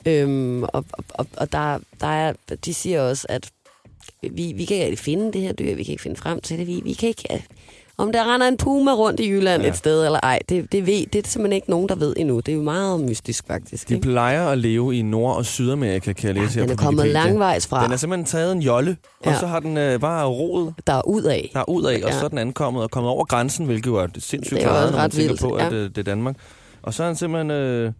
[0.05, 2.33] Øhm, og og, og der, der er,
[2.65, 3.49] de siger også, at
[4.31, 6.67] vi, vi kan ikke finde det her dyr, vi kan ikke finde frem til det,
[6.67, 7.43] vi, vi kan ikke...
[7.97, 9.67] Om der render en puma rundt i Jylland ja.
[9.69, 12.39] et sted eller ej, det, det, ved, det er simpelthen ikke nogen, der ved endnu.
[12.39, 13.89] Det er jo meget mystisk faktisk.
[13.89, 14.01] De Ikke?
[14.07, 17.01] plejer at leve i Nord- og Sydamerika, kan jeg læse Ja, her den er kommet
[17.03, 17.23] Wikipedia.
[17.27, 17.83] langvejs fra.
[17.83, 19.39] Den er simpelthen taget en jolle, og Ja.
[19.39, 21.49] så har den øh, bare roet Der er ud af.
[21.53, 22.19] der ud af, og Ja.
[22.19, 24.91] så er den ankommet og kommet over grænsen, hvilket jo er sindssygt Det er meget,
[24.91, 25.77] når man vildt, på, at ja.
[25.77, 26.35] øh, det er Danmark.
[26.83, 27.91] Og så er han simpelthen øh,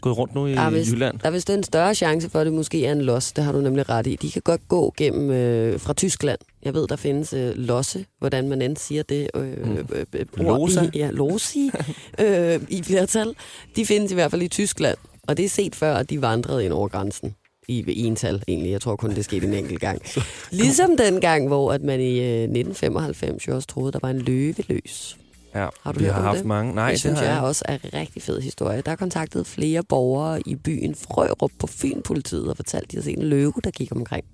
[0.00, 1.18] gået rundt nu i Der er, vist, Jylland.
[1.18, 3.32] der er vist en større chance for, at det måske er en los.
[3.32, 4.16] Det har du nemlig ret i.
[4.16, 6.38] De kan godt gå gennem øh, fra Tyskland.
[6.62, 9.30] Jeg ved, der findes øh, losse, hvordan man end siger det.
[9.34, 10.82] Øh, øh, øh, øh, ord Losa?
[10.92, 11.70] I, ja, losi
[12.24, 13.34] øh, i flertal.
[13.76, 14.98] De findes i hvert fald i Tyskland.
[15.28, 17.34] Og det er set før, at de vandrede ind over grænsen.
[17.68, 18.70] I ental egentlig.
[18.72, 20.02] Jeg tror kun, det skete en enkelt gang.
[20.50, 24.18] Ligesom den gang, hvor at man i øh, 1995 jo også troede, der var en
[24.18, 25.16] løve løs.
[25.54, 26.46] Ja, Har du vi hørt har haft det?
[26.46, 26.74] mange.
[26.74, 27.42] Nej, det, det, synes har jeg jeg.
[27.42, 28.80] også er en rigtig fed historie.
[28.86, 33.02] Der er kontaktet flere borgere i byen Frørup på Fyn-politiet og fortalt, at de har
[33.02, 34.24] set en løve, der gik omkring.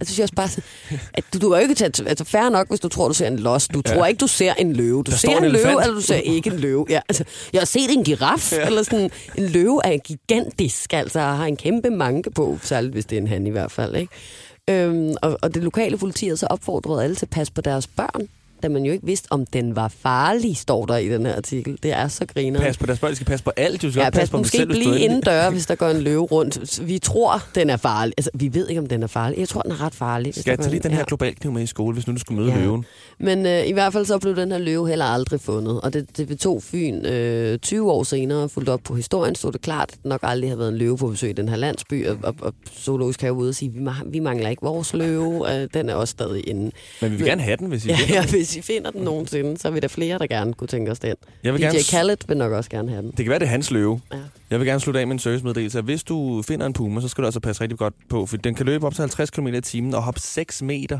[0.00, 0.48] Jeg synes også bare,
[1.14, 3.26] at du, du er jo ikke til, altså fair nok, hvis du tror, du ser
[3.26, 3.68] en los.
[3.68, 5.02] Du tror ikke, du ser en løve.
[5.02, 5.82] Du Der ser en, en løve, elefant.
[5.82, 6.86] eller du ser ikke en løve.
[6.90, 8.66] Ja, altså, jeg har set en giraf, ja.
[8.66, 9.10] eller sådan.
[9.38, 13.26] En løve er gigantisk, altså har en kæmpe manke på, særligt hvis det er en
[13.28, 13.96] han i hvert fald.
[13.96, 14.12] Ikke?
[14.70, 17.86] Øhm, og, og det lokale politi har så opfordret alle til at passe på deres
[17.86, 18.28] børn,
[18.62, 21.78] da man jo ikke vidste, om den var farlig, står der i den her artikel.
[21.82, 22.60] Det er så griner.
[22.60, 23.10] Pas på deres børn.
[23.10, 23.82] De skal passe på alt.
[23.82, 25.88] De skal Ja, også passe pas på måske selv, du blive indendør, hvis der går
[25.88, 26.88] en løve rundt.
[26.88, 28.14] Vi tror, den er farlig.
[28.16, 29.38] Altså, vi ved ikke, om den er farlig.
[29.38, 30.34] Jeg tror, den er ret farlig.
[30.34, 31.04] Skal jeg tage lige en- den her ja.
[31.06, 32.60] globalkniv med i skole, hvis nu du skulle møde Ja.
[32.60, 32.84] løven?
[33.18, 35.80] Men øh, i hvert fald så blev den her løve heller aldrig fundet.
[35.80, 39.60] Og det, det betog Fyn øh, 20 år senere, fuldt op på historien, stod det
[39.60, 42.06] klart, at nok aldrig har været en løve på besøg i den her landsby.
[42.08, 45.54] Og, og, og zoologisk have ude og sige, vi, vi mangler ikke vores løve.
[45.62, 46.70] Øh, den er også stadig inde.
[47.02, 49.58] Men vi vil gerne have den, hvis I Ja, ja, hvis I finder den nogensinde,
[49.58, 51.14] så er vi der flere, der gerne kunne tænke os den.
[51.44, 51.78] Jeg vil DJ gerne...
[51.90, 53.10] Khaled vil nok også gerne have den.
[53.10, 54.00] Det kan være, det er hans løve.
[54.12, 54.18] Ja.
[54.50, 55.80] Jeg vil gerne slutte af med en servicemeddelelse.
[55.80, 58.54] Hvis du finder en puma, så skal du altså passe rigtig godt på, for den
[58.54, 60.98] kan løbe op til 50 km i timen og hoppe 6 meter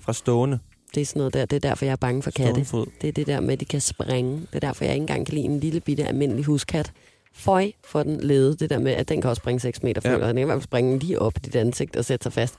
[0.00, 0.58] fra stående,
[0.94, 1.44] Det er sådan noget der.
[1.46, 2.50] Det er derfor, jeg er bange for katte.
[2.50, 2.86] stående fod.
[3.00, 4.32] Det er det der med, at de kan springe.
[4.32, 6.92] Det er derfor, jeg ikke engang kan lide en lille bitte almindelig huskat.
[7.34, 8.56] Føj for den lede.
[8.56, 10.00] Det der med, at den kan også springe 6 meter.
[10.04, 10.12] Ja.
[10.12, 12.54] Den kan i hvert fald springe lige op i dit ansigt og sætte sig fast.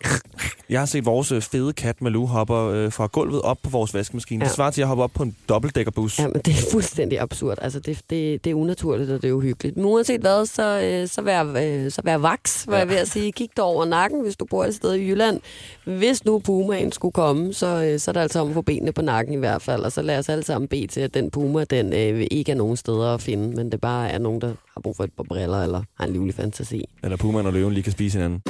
[0.70, 3.94] Jeg har set vores øh, fede kat Malou hopper øh, fra gulvet op på vores
[3.94, 4.44] vaskemaskine.
[4.44, 4.48] Ja.
[4.48, 6.20] Det svarer til at hoppe op på en dobbeltdækkerbus.
[6.20, 7.58] Ja, men det er fuldstændig absurd.
[7.62, 9.78] Altså, det, det, det er unaturligt, og det er uhyggeligt.
[9.78, 12.80] Men uanset hvad, så, øh, så, vær, øh, så vær vaks, var Ja.
[12.80, 13.32] jeg ved at sige.
[13.32, 15.40] Kig dig over nakken, hvis du bor et sted i Jylland.
[15.86, 18.92] Hvis nu pumaen skulle komme, så, øh, så er der altså om at få benene
[18.92, 19.82] på nakken i hvert fald.
[19.84, 22.56] Og så lad os alle sammen bede til, at den puma, den øh, ikke er
[22.56, 25.24] nogen steder at finde, men det bare er nogen, der har brug for et par
[25.24, 26.86] briller eller har en livlig fantasi.
[27.04, 28.42] Eller pumaen og løven lige kan spise hinanden.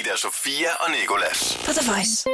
[0.00, 1.58] Ida Sofia og Nikolas.
[1.66, 2.28] På The Voice.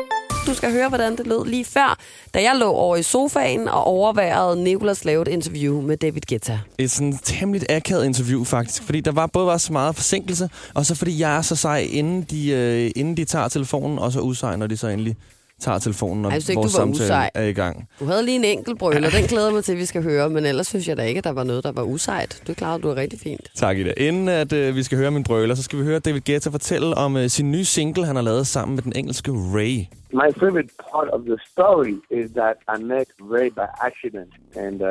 [0.46, 1.98] Du skal høre, hvordan det lød lige før,
[2.34, 6.60] da jeg lå over i sofaen og overværede Nicolas lave et interview med David Guetta.
[6.78, 10.86] Et sådan temmelig akavet interview faktisk, fordi der var både var så meget forsinkelse, og
[10.86, 14.20] så fordi jeg er så sej, inden de, øh, inden de tager telefonen, og så
[14.20, 15.16] usej, når de så endelig
[15.64, 17.30] tager telefonen, når ikke, vores du var samtale usej.
[17.34, 17.88] er i gang.
[18.00, 20.46] Du havde lige en enkelt brøler, den glæder mig til, at vi skal høre, men
[20.46, 22.42] ellers synes jeg da ikke, at der var noget, der var usejt.
[22.46, 23.50] Du klarede du er rigtig fint.
[23.54, 23.92] Tak, Ida.
[23.96, 26.94] Inden at øh, vi skal høre min brøler, så skal vi høre David Guetta fortælle
[26.96, 29.76] om øh, sin nye single, han har lavet sammen med den engelske Ray.
[30.12, 34.30] My favorite part of the story is that I met Ray by accident,
[34.64, 34.88] and uh,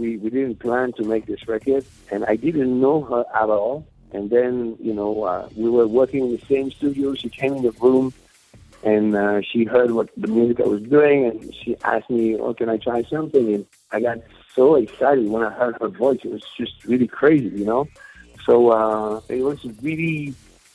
[0.00, 1.82] we we didn't plan to make this record,
[2.12, 3.76] and I didn't know her at all.
[4.14, 4.54] And then,
[4.88, 7.14] you know, uh, we were working in the same studio.
[7.22, 8.12] She came in the room,
[8.82, 12.54] and uh, she heard what the music I was doing, and she asked me, "Oh,
[12.54, 14.18] can I try something?" And I got
[14.54, 16.20] so excited when I heard her voice.
[16.24, 17.88] It was just really crazy, you know.
[18.44, 20.34] So uh, it was really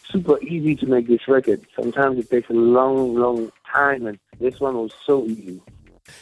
[0.09, 1.65] super easy to make this record.
[1.75, 5.61] Sometimes it takes a long, long time, and this one was so easy.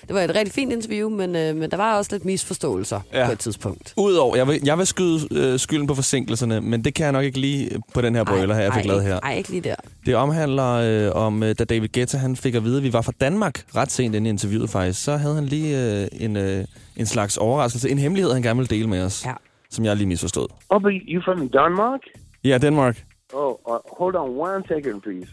[0.08, 3.26] Det var et rigtig fint interview, men, øh, men der var også lidt misforståelser Ja.
[3.26, 3.94] på et tidspunkt.
[3.98, 7.24] Udover, jeg vil, jeg vil skyde øh, skylden på forsinkelserne, men det kan jeg nok
[7.24, 9.20] ikke lige på den her brøler her, jeg fik ej, lavet her.
[9.24, 9.76] Nej, ikke lige der.
[10.06, 13.02] Det omhandler øh, om, øh, da David Guetta han fik at vide, at vi var
[13.02, 16.66] fra Danmark ret sent inde i interviewet faktisk, så havde han lige øh, en, øh,
[16.98, 19.34] en slags overraskelse, en hemmelighed, han gerne ville dele med os, Ja.
[19.70, 20.48] som jeg lige misforstod.
[20.70, 22.00] Oh, but you from Denmark?
[22.44, 23.04] Ja, Danmark.
[23.34, 25.28] Oh, uh, hold on one second, please.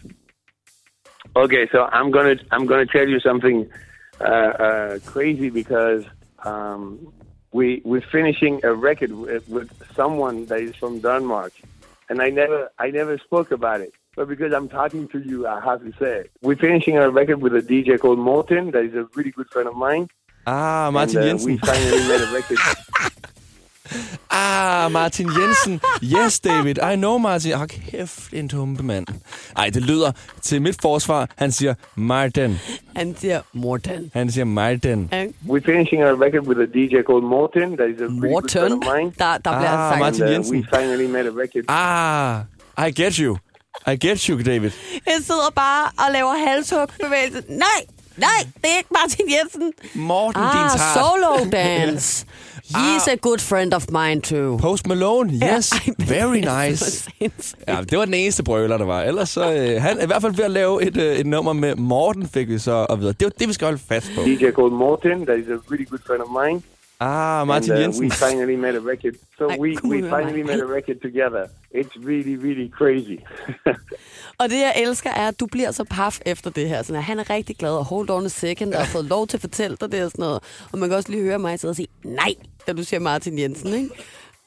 [1.35, 3.57] Okay, so I'm gonna I'm gonna tell you something
[4.19, 6.05] uh, uh, crazy because
[6.43, 7.13] um,
[7.51, 11.53] we we're finishing a record with, with someone that is from Denmark,
[12.09, 13.93] and I never I never spoke about it.
[14.15, 16.31] But because I'm talking to you, I have to say it.
[16.41, 19.67] We're finishing a record with a DJ called Morten, that is a really good friend
[19.67, 20.07] of mine.
[20.45, 21.51] Ah, Martin and, uh, Jensen.
[21.51, 22.57] We finally made a record.
[24.31, 25.81] Ah, Martin Jensen.
[26.03, 26.77] Yes, David.
[26.93, 27.53] I know, Martin.
[27.53, 29.07] Hold kæft, en tumpe mand.
[29.57, 31.29] Ej, det lyder til mit forsvar.
[31.37, 32.59] Han siger Martin.
[32.95, 34.11] Han siger Morten.
[34.13, 35.09] Han siger Martin.
[35.47, 38.69] We're finishing a record with a DJ called Morten, that is a really good friend
[38.69, 38.87] Morten.
[38.89, 39.13] of mine.
[39.19, 39.99] Der, der bliver Ah.
[39.99, 40.55] Martin And, uh, Jensen.
[40.57, 41.63] we finally made a record.
[41.67, 43.37] Ah, I get you.
[43.87, 44.71] I get you, David.
[45.05, 47.41] Jeg sidder bare og laver halshugbevægelser.
[47.49, 47.67] Nej,
[48.17, 49.71] Nej, det er ikke Martin Jensen.
[49.95, 50.97] Morten, Ah, din tart.
[50.97, 52.25] solo dance.
[52.75, 54.57] He's a good friend of mine too.
[54.61, 55.71] Post Malone, yes.
[55.71, 57.09] Ej, men Very det er nice.
[57.67, 59.01] Ja, det var den eneste brøler, der var.
[59.01, 61.53] Ellers så, øh, han er i hvert fald ved at lave et, øh, et nummer
[61.53, 63.13] med Morten, fik vi så at vide.
[63.13, 64.21] Det var det, vi skal holde fast på.
[64.21, 66.61] DJ called Morten, that is a really good friend of mine.
[67.05, 68.03] Ah, Martin and, uh, Jensen.
[68.03, 69.15] we finally made a record.
[69.37, 70.45] So Ej, we, we finally mig.
[70.51, 71.43] made a record together.
[71.79, 73.17] It's really, really crazy.
[74.41, 76.81] Og det, jeg elsker, er, at du bliver så paf efter det her.
[76.81, 79.27] Sådan, at han er rigtig glad, og hold on a second, og har fået lov
[79.27, 80.43] til at fortælle dig det og sådan noget.
[80.71, 82.33] Og man kan også lige høre mig sidde og sige, nej,
[82.67, 83.89] da du siger Martin Jensen, ikke?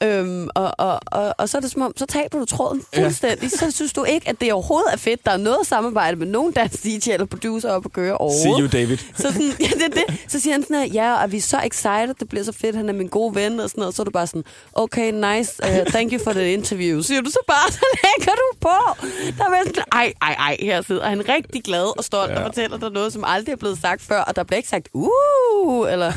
[0.02, 3.42] Øhm, og, og, og, og, så er det som om, så taber du tråden fuldstændig.
[3.42, 3.48] Ja.
[3.48, 5.24] Så synes du ikke, at det overhovedet er fedt.
[5.24, 8.32] Der er noget samarbejde med nogen dansk DJ eller producer op at køre over.
[8.42, 8.96] See you, David.
[8.96, 10.24] Så, sådan, ja, det, det.
[10.28, 12.76] så siger han sådan her, ja, og vi er så excited, det bliver så fedt,
[12.76, 13.94] han er min gode ven, og sådan noget.
[13.94, 17.00] Så er du bare sådan, okay, nice, uh, thank you for the interview.
[17.00, 19.06] Så siger du så bare, så lægger du på.
[19.38, 22.38] Der er sådan, ej, ej, ej, her sidder han rigtig glad og stolt ja.
[22.38, 24.88] og fortæller dig noget, som aldrig er blevet sagt før, og der bliver ikke sagt,
[24.92, 26.12] uh, eller...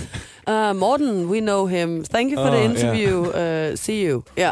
[0.50, 2.04] Uh, Morten, we know him.
[2.04, 2.70] Thank you for Åh, the ja.
[2.70, 3.26] interview.
[3.26, 4.24] Uh, see you.
[4.38, 4.52] Ja.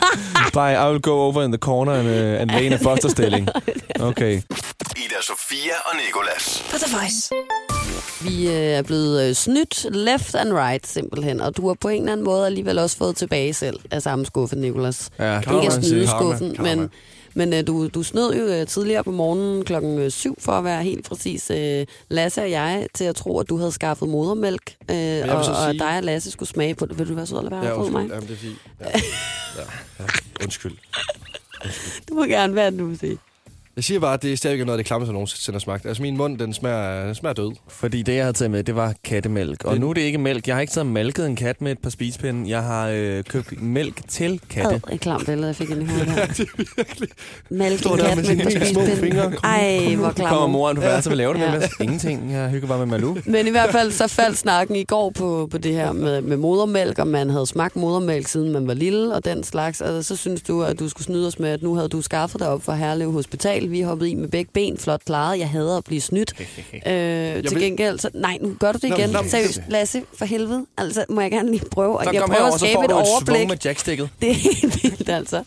[0.54, 3.48] Bye, I will go over in the corner and, uh, and lay in a fosterstilling.
[4.00, 4.42] Okay.
[4.96, 6.64] Ida Sofia og Nikolas.
[6.70, 7.30] På The Voice.
[8.24, 11.40] Vi øh, er blevet øh, snydt left and right, simpelthen.
[11.40, 14.26] Og du har på en eller anden måde alligevel også fået tilbage selv af samme
[14.26, 15.10] skuffe, Nicolas.
[15.18, 15.84] Ja, Ikke at man sige.
[15.88, 16.74] snyde skuffen, karma.
[16.74, 16.90] men,
[17.34, 20.82] men øh, du, du snød jo øh, tidligere på morgenen klokken 7 for at være
[20.82, 24.96] helt præcis øh, Lasse og jeg til at tro, at du havde skaffet modermælk, øh,
[25.36, 26.98] og, så og sige- dig og Lasse skulle smage på det.
[26.98, 28.02] Vil du være sød at lade være Ja, ja, mig?
[28.02, 28.12] undskyld.
[28.14, 28.58] Jamen, det er fint.
[28.80, 28.86] Ja.
[29.56, 29.62] Ja.
[29.98, 30.04] Ja.
[30.44, 30.72] Undskyld.
[32.08, 33.18] Du må gerne være, du vil sige.
[33.76, 35.86] Jeg siger bare, at det er stadigvæk noget af det klammeste, jeg nogensinde har smagt.
[35.86, 37.52] Altså, min mund, den smager, den smager død.
[37.68, 39.64] Fordi det, jeg havde taget med, det var kattemælk.
[39.64, 40.46] Og Det- nu er det ikke mælk.
[40.46, 42.50] Jeg har ikke taget malket en kat med et par spisepinde.
[42.50, 44.74] Jeg har øh, købt mælk til katte.
[44.74, 46.26] Ad, et klamt billede, jeg fik ind i hovedet her.
[46.36, 47.08] det er virkelig...
[47.50, 49.00] Mælk en der kat med med helt små spispind.
[49.10, 49.22] fingre.
[49.30, 51.44] Kom Ej, hvor Nu kommer moren på værelset, hvad laver du Ja.
[51.52, 51.58] ja.
[51.58, 51.62] med?
[51.80, 52.32] Ingenting.
[52.32, 53.16] Jeg hygger bare med Malou.
[53.24, 56.36] Men i hvert fald så faldt snakken i går på, på det her med, med
[56.36, 59.80] modermælk, og man havde smagt modermælk, siden man var lille, og den slags.
[59.80, 62.40] Og så synes du, at du skulle snyde os med, at nu havde du skaffet
[62.40, 63.61] dig op for Herlev Hospital.
[63.66, 65.38] Vi hoppede i med begge ben, flot klaret.
[65.38, 66.34] Jeg hader at blive snydt.
[66.40, 69.10] øh, til vil- gengæld, så, nej, nu gør du det Nå, igen.
[69.10, 70.66] nå, Seriøst, Lasse, for helvede.
[70.78, 71.98] Altså, må jeg gerne lige prøve.
[72.04, 73.48] Så jeg prøver at så skabe får et overblik.
[73.48, 74.08] med jackstikket.
[74.20, 75.42] Det er helt vildt, altså.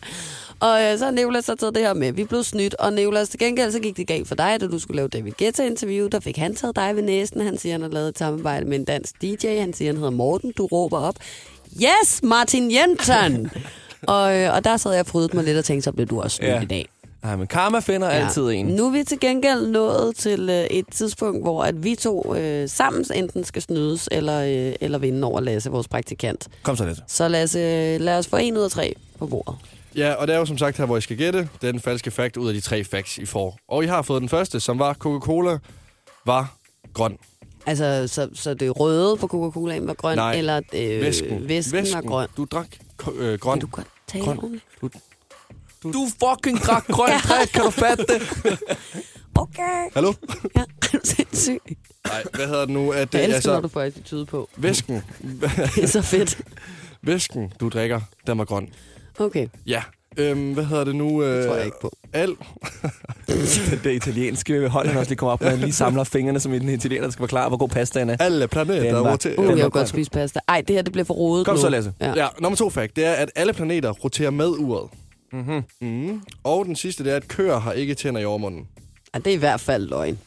[0.59, 2.11] Og øh, så har Nicolas så taget det her med.
[2.11, 4.79] Vi blev snydt, og Nicolas, til gengæld så gik det galt for dig, da du
[4.79, 6.07] skulle lave David Guetta-interview.
[6.07, 7.41] Der fik han taget dig ved næsen.
[7.41, 9.47] Han siger, han har lavet et samarbejde med en dansk DJ.
[9.59, 10.53] Han siger, han hedder Morten.
[10.57, 11.15] Du råber op.
[11.83, 13.51] Yes, Martin Jensen!
[14.07, 16.21] og, øh, og der sad jeg og frydede mig lidt og tænkte, så blev du
[16.21, 16.61] også snydt Ja.
[16.61, 16.87] i dag.
[17.25, 18.25] Nej, men karma finder ja.
[18.25, 18.65] altid en.
[18.65, 22.69] Nu er vi til gengæld nået til øh, et tidspunkt, hvor at vi to øh,
[22.69, 26.47] sammen enten skal snydes eller, øh, eller vinde over Lasse, vores praktikant.
[26.63, 26.99] Kom så lidt.
[27.07, 29.55] Så Lasse, lad os få en ud af tre på bordet.
[29.95, 32.37] Ja, og det er jo som sagt her, hvor I skal gætte den falske fact
[32.37, 33.57] ud af de tre facts, I får.
[33.67, 35.57] Og I har fået den første, som var Coca-Cola
[36.25, 36.55] var
[36.93, 37.17] grøn.
[37.65, 41.49] Altså, så, så det røde på Coca-Colaen var grøn, Nej, eller øh, Væsken.
[41.49, 42.27] væsken, var grøn?
[42.37, 42.67] Du drak
[43.15, 43.59] øh, grøn.
[43.59, 44.37] Kan du godt tale Grøn.
[44.37, 44.63] ordentligt?
[44.81, 44.89] Du
[45.93, 48.21] fucking drak grønt drik, kan du fatte det?
[49.37, 49.89] Okay.
[49.93, 50.13] Hallo?
[50.55, 51.59] Ja, er du sindssyg?
[52.07, 52.91] Nej, hvad hedder det nu?
[52.91, 54.49] At, Jeg øh, elsker, altså, når du får attitude på.
[54.57, 55.01] væsken,
[55.75, 56.37] Det er så fedt.
[57.01, 58.69] væsken, du drikker, den var grøn.
[59.19, 59.81] Okay, Ja.
[60.17, 61.23] Øhm, hvad hedder det nu?
[61.23, 61.91] Øh, det tror jeg ikke på.
[62.13, 62.35] Al.
[63.83, 66.69] det, italienske hold, han også lige kommer op, når han lige samler fingrene, som en
[66.69, 68.15] italiener, der skal forklare, hvor god pastaen er.
[68.19, 69.39] Alle Den planeter roterer.
[69.39, 69.87] Uh, jeg vil godt grøn.
[69.87, 70.39] spise pasta.
[70.47, 71.61] Ej, det her det bliver for rodet Kom nu.
[71.61, 71.93] så, Lasse.
[72.01, 72.13] Ja.
[72.15, 74.89] Ja, nummer to fact, det er, at alle planeter roterer med uret.
[75.35, 75.87] Mm-hmm.
[75.87, 76.21] Mm.
[76.43, 78.67] Og den sidste, det er, at køer har ikke tænder i overmunden.
[79.13, 80.17] ja, det er i hvert fald løgn.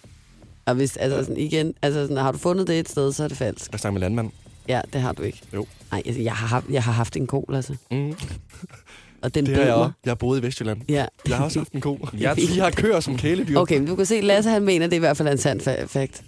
[0.67, 3.29] Og hvis, altså sådan, igen, altså sådan, har du fundet det et sted, så er
[3.29, 3.73] det falsk.
[3.73, 4.31] Jeg snakker med landmand.
[4.69, 5.41] Ja, det har du ikke.
[5.55, 5.67] Jo.
[5.93, 7.75] Nej, altså, jeg har, haft, jeg har haft en ko, altså.
[7.91, 8.15] Mm.
[9.23, 9.93] Og den Det har jeg også.
[10.05, 10.81] Jeg har boet i Vestjylland.
[10.89, 11.07] Ja.
[11.29, 11.99] Jeg har også haft en ko.
[12.19, 13.59] Jeg- De har køer som kæledyr.
[13.59, 15.61] Okay, men du kan se, Lasse han mener, det er i hvert fald en sand
[15.61, 16.23] fa- fact.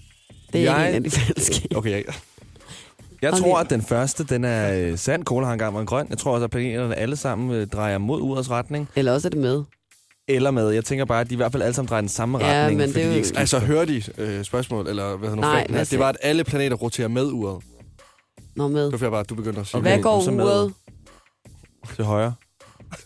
[0.53, 1.69] Det er Jeg- ikke en af de falske.
[1.77, 2.13] Okay, ja.
[3.23, 3.43] Jeg Okay.
[3.43, 5.25] tror, at den første, den er øh, sand.
[5.25, 6.07] Cola har engang været grøn.
[6.11, 8.89] Jeg tror også, at planeterne alle sammen øh, drejer mod urets retning.
[8.97, 9.63] Eller også er det med.
[10.29, 10.69] Eller med.
[10.71, 12.81] Jeg tænker bare, at de i hvert fald alle sammen drejer den samme Ja, retning.
[12.81, 13.39] men fordi det er jo-.
[13.39, 16.77] Altså, hørte I øh, spørgsmål, eller hvad hedder Nej, hvad Det var, at alle planeter
[16.77, 17.63] roterer med uret.
[18.57, 18.91] Nå med.
[18.93, 19.79] Det var bare, at du begyndte at sige.
[19.79, 19.91] Okay.
[19.91, 20.73] Hvad går uret
[21.97, 22.33] til højre.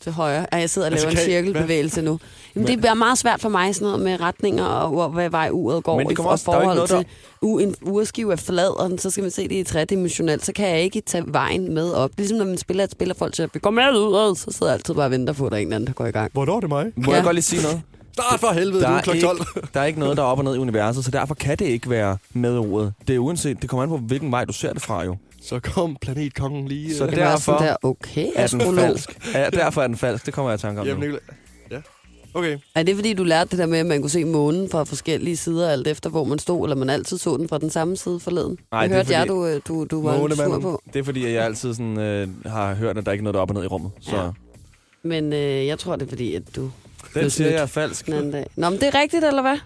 [0.01, 0.47] Til højre?
[0.53, 2.19] Ej, jeg sidder og Altså, laver en kan I- cirkelbevægelse nu.
[2.55, 5.49] Jamen, det bliver meget svært for mig, sådan noget med retninger og hvor- hvad vej
[5.53, 5.97] uret går.
[5.99, 8.37] Men det i kommer også- der er ikke forhold noget, til, u, en urskive er
[8.37, 11.75] flad, og så skal man se det i tredimensionelt, så kan jeg ikke tage vejen
[11.75, 12.11] med op.
[12.17, 14.67] Ligesom når man spiller et spil, og folk siger, vi går med ud, så sidder
[14.73, 16.11] jeg altid bare og venter på, at der er en eller anden, der går i
[16.11, 16.31] gang.
[16.33, 16.87] Hvornår er det mig?
[16.97, 17.17] Må Ja.
[17.17, 17.81] jeg godt lige sige noget?
[18.13, 19.39] Start for helvede, Der er er, klokken 12.
[19.57, 21.59] ikke, der er ikke noget, der er op og ned i universet, så derfor kan
[21.59, 22.93] det ikke være med ordet.
[23.09, 25.17] Det er uanset, det kommer an på, hvilken vej du ser det fra jo.
[25.49, 26.95] Så kom planetkongen lige.
[26.97, 29.19] Så øh, er derfor der, okay, er den falsk.
[29.35, 30.27] Ja, derfor er den falsk.
[30.27, 31.07] Det kommer jeg i tanke om Jamen, nu.
[31.07, 31.21] Nicolai.
[31.71, 31.81] Ja.
[32.35, 32.59] Okay.
[32.75, 35.37] Er det fordi, du lærte det der med, at man kunne se månen fra forskellige
[35.37, 38.21] sider, alt efter hvor man stod, eller man altid så den fra den samme side
[38.21, 38.59] forleden?
[38.73, 40.83] Nej, det det er hørte jeg, fordi- du, øh, du, du var lidt sur på.
[40.93, 43.39] Det er fordi, jeg altid sådan, øh, har hørt, at der ikke er noget, der
[43.39, 43.91] er op og ned i rummet.
[44.01, 44.31] Så Ja.
[45.03, 46.71] Men øh, jeg tror, det er fordi, at du
[47.15, 48.07] den siger jeg er falsk.
[48.07, 48.47] den anden dag.
[48.57, 49.57] Nå, men det er rigtigt, eller hvad?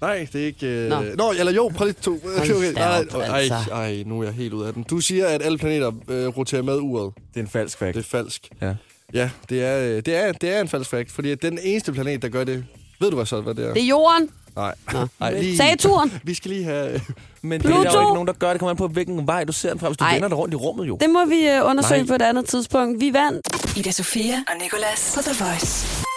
[0.00, 0.66] Nej, det er ikke...
[0.66, 0.88] Øh...
[0.88, 1.02] Nå.
[1.16, 1.32] Nå.
[1.38, 2.14] Eller jo, prøv lige to.
[2.14, 2.72] Okay, okay.
[2.72, 3.70] Nej, nej, ej, altså.
[3.72, 4.82] ej, nu er jeg helt ude af den.
[4.82, 7.12] Du siger, at alle planeter øh, roterer med uret.
[7.34, 7.94] Det er en falsk fact.
[7.94, 8.48] Det er falsk.
[8.62, 8.74] Ja.
[9.14, 12.22] Ja, det er, øh, det er, det er en falsk fact, fordi den eneste planet,
[12.22, 12.64] der gør det...
[13.00, 13.74] Ved du hvad så, hvad det er?
[13.74, 14.28] Det er jorden.
[14.56, 14.74] Nej.
[14.92, 15.06] Nå.
[15.20, 16.12] Ej, lige- Saturn.
[16.24, 17.00] Vi skal lige have...
[17.42, 17.98] Men det er der Pluto!
[17.98, 18.58] jo ikke nogen, der gør det.
[18.58, 19.88] kommer an på, hvilken vej du ser den fra.
[19.88, 20.14] Hvis du Ej.
[20.14, 20.96] vender dig rundt i rummet, jo.
[21.00, 22.08] Det må vi øh, undersøge Nej.
[22.08, 23.00] på et andet tidspunkt.
[23.00, 23.76] Vi vandt.
[23.76, 26.07] Ida Sofia og Nicolas på The Voice.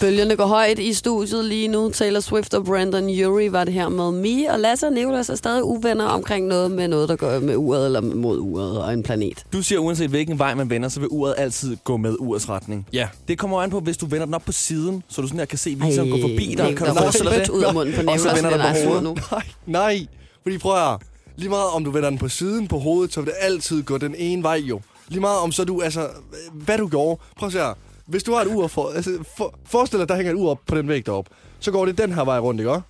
[0.00, 1.90] Bølgerne går højt i studiet lige nu.
[1.90, 4.52] Taylor Swift og Brandon Urie var det her med Me.
[4.52, 7.84] Og Lasse og Nicolas er stadig uvenner omkring noget med noget, der går med uret
[7.86, 9.44] eller mod uret og en planet.
[9.52, 12.86] Du siger, uanset hvilken vej man vender, så vil uret altid gå med urets retning.
[12.92, 13.08] Ja.
[13.28, 15.46] Det kommer an på, hvis du vender den op på siden, så du sådan her
[15.46, 16.76] kan se viseren gå forbi dig.
[16.76, 17.48] Kan der du forestille dig det?
[17.48, 18.20] ud af munden på Og Nicolas.
[18.22, 19.02] så vender den på hovedet.
[19.02, 19.16] nu.
[19.30, 20.06] Nej, nej.
[20.42, 20.98] Fordi prøv at.
[21.36, 23.98] Lige meget om du vender den på siden, på hovedet, så vil det altid gå
[23.98, 24.80] den ene vej jo.
[25.08, 26.08] Lige meget om så du, altså,
[26.52, 27.20] hvad du gjorde.
[27.38, 27.74] Prøv at se her.
[28.08, 30.58] Hvis du har et ur for, altså, for, forestil dig, der hænger et ur op
[30.66, 31.30] på den væg deroppe.
[31.60, 32.82] Så går det den her vej rundt, ikke også?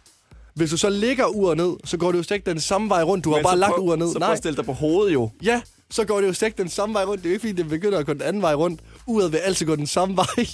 [0.54, 3.24] Hvis du så lægger uret ned, så går det jo ikke den samme vej rundt.
[3.24, 4.12] Du har Men bare så lagt uret ned.
[4.12, 5.30] Så prøv at dig på hovedet jo.
[5.42, 5.60] Ja,
[5.90, 7.22] så går det jo ikke den samme vej rundt.
[7.22, 8.80] Det er jo ikke, fordi det begynder at gå den anden vej rundt.
[9.06, 10.26] Uret vil altid gå den samme vej.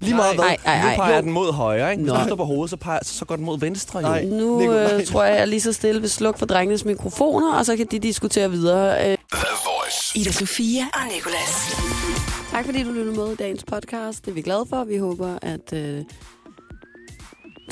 [0.00, 0.50] Lige meget hvad.
[0.50, 1.22] Nu peger Jo.
[1.22, 2.02] den mod højre, ikke?
[2.02, 2.18] Hvis Nå.
[2.18, 4.06] du står på hovedet, så, peger, så går den mod venstre, jo.
[4.06, 4.24] Nej.
[4.24, 4.94] Nu Nico, nej.
[4.94, 7.86] øh, tror jeg, jeg lige så stille vil slukke for drengenes mikrofoner, og så kan
[7.86, 9.10] de diskutere videre.
[9.10, 10.18] Øh, The Voice.
[10.18, 12.29] Ida Sofia og Nicolas.
[12.50, 14.24] Tak fordi du lyttede med i dagens podcast.
[14.24, 14.84] Det er vi glade for.
[14.84, 16.04] Vi håber, at øh,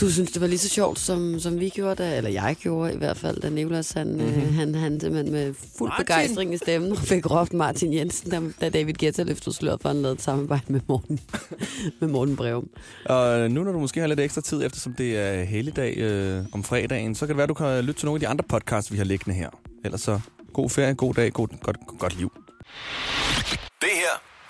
[0.00, 2.94] du synes, det var lige så sjovt, som, som vi gjorde, da, eller jeg gjorde
[2.94, 4.42] i hvert fald, da Nicolas han, mm-hmm.
[4.42, 6.04] øh, han, han simpelthen med fuld Martin!
[6.04, 9.94] begejstring i stemmen fik råbt Martin Jensen, da, da David Guetta løftede sløret for, at
[9.94, 11.20] han lavede et samarbejde med Morten,
[12.00, 12.68] med Morten Breum.
[13.04, 16.64] Og nu når du måske har lidt ekstra tid, eftersom det er helligdag øh, om
[16.64, 18.92] fredagen, så kan det være, at du kan lytte til nogle af de andre podcasts,
[18.92, 19.50] vi har liggende her.
[19.84, 20.20] Ellers så
[20.52, 22.32] god ferie, god dag, god, godt, godt liv.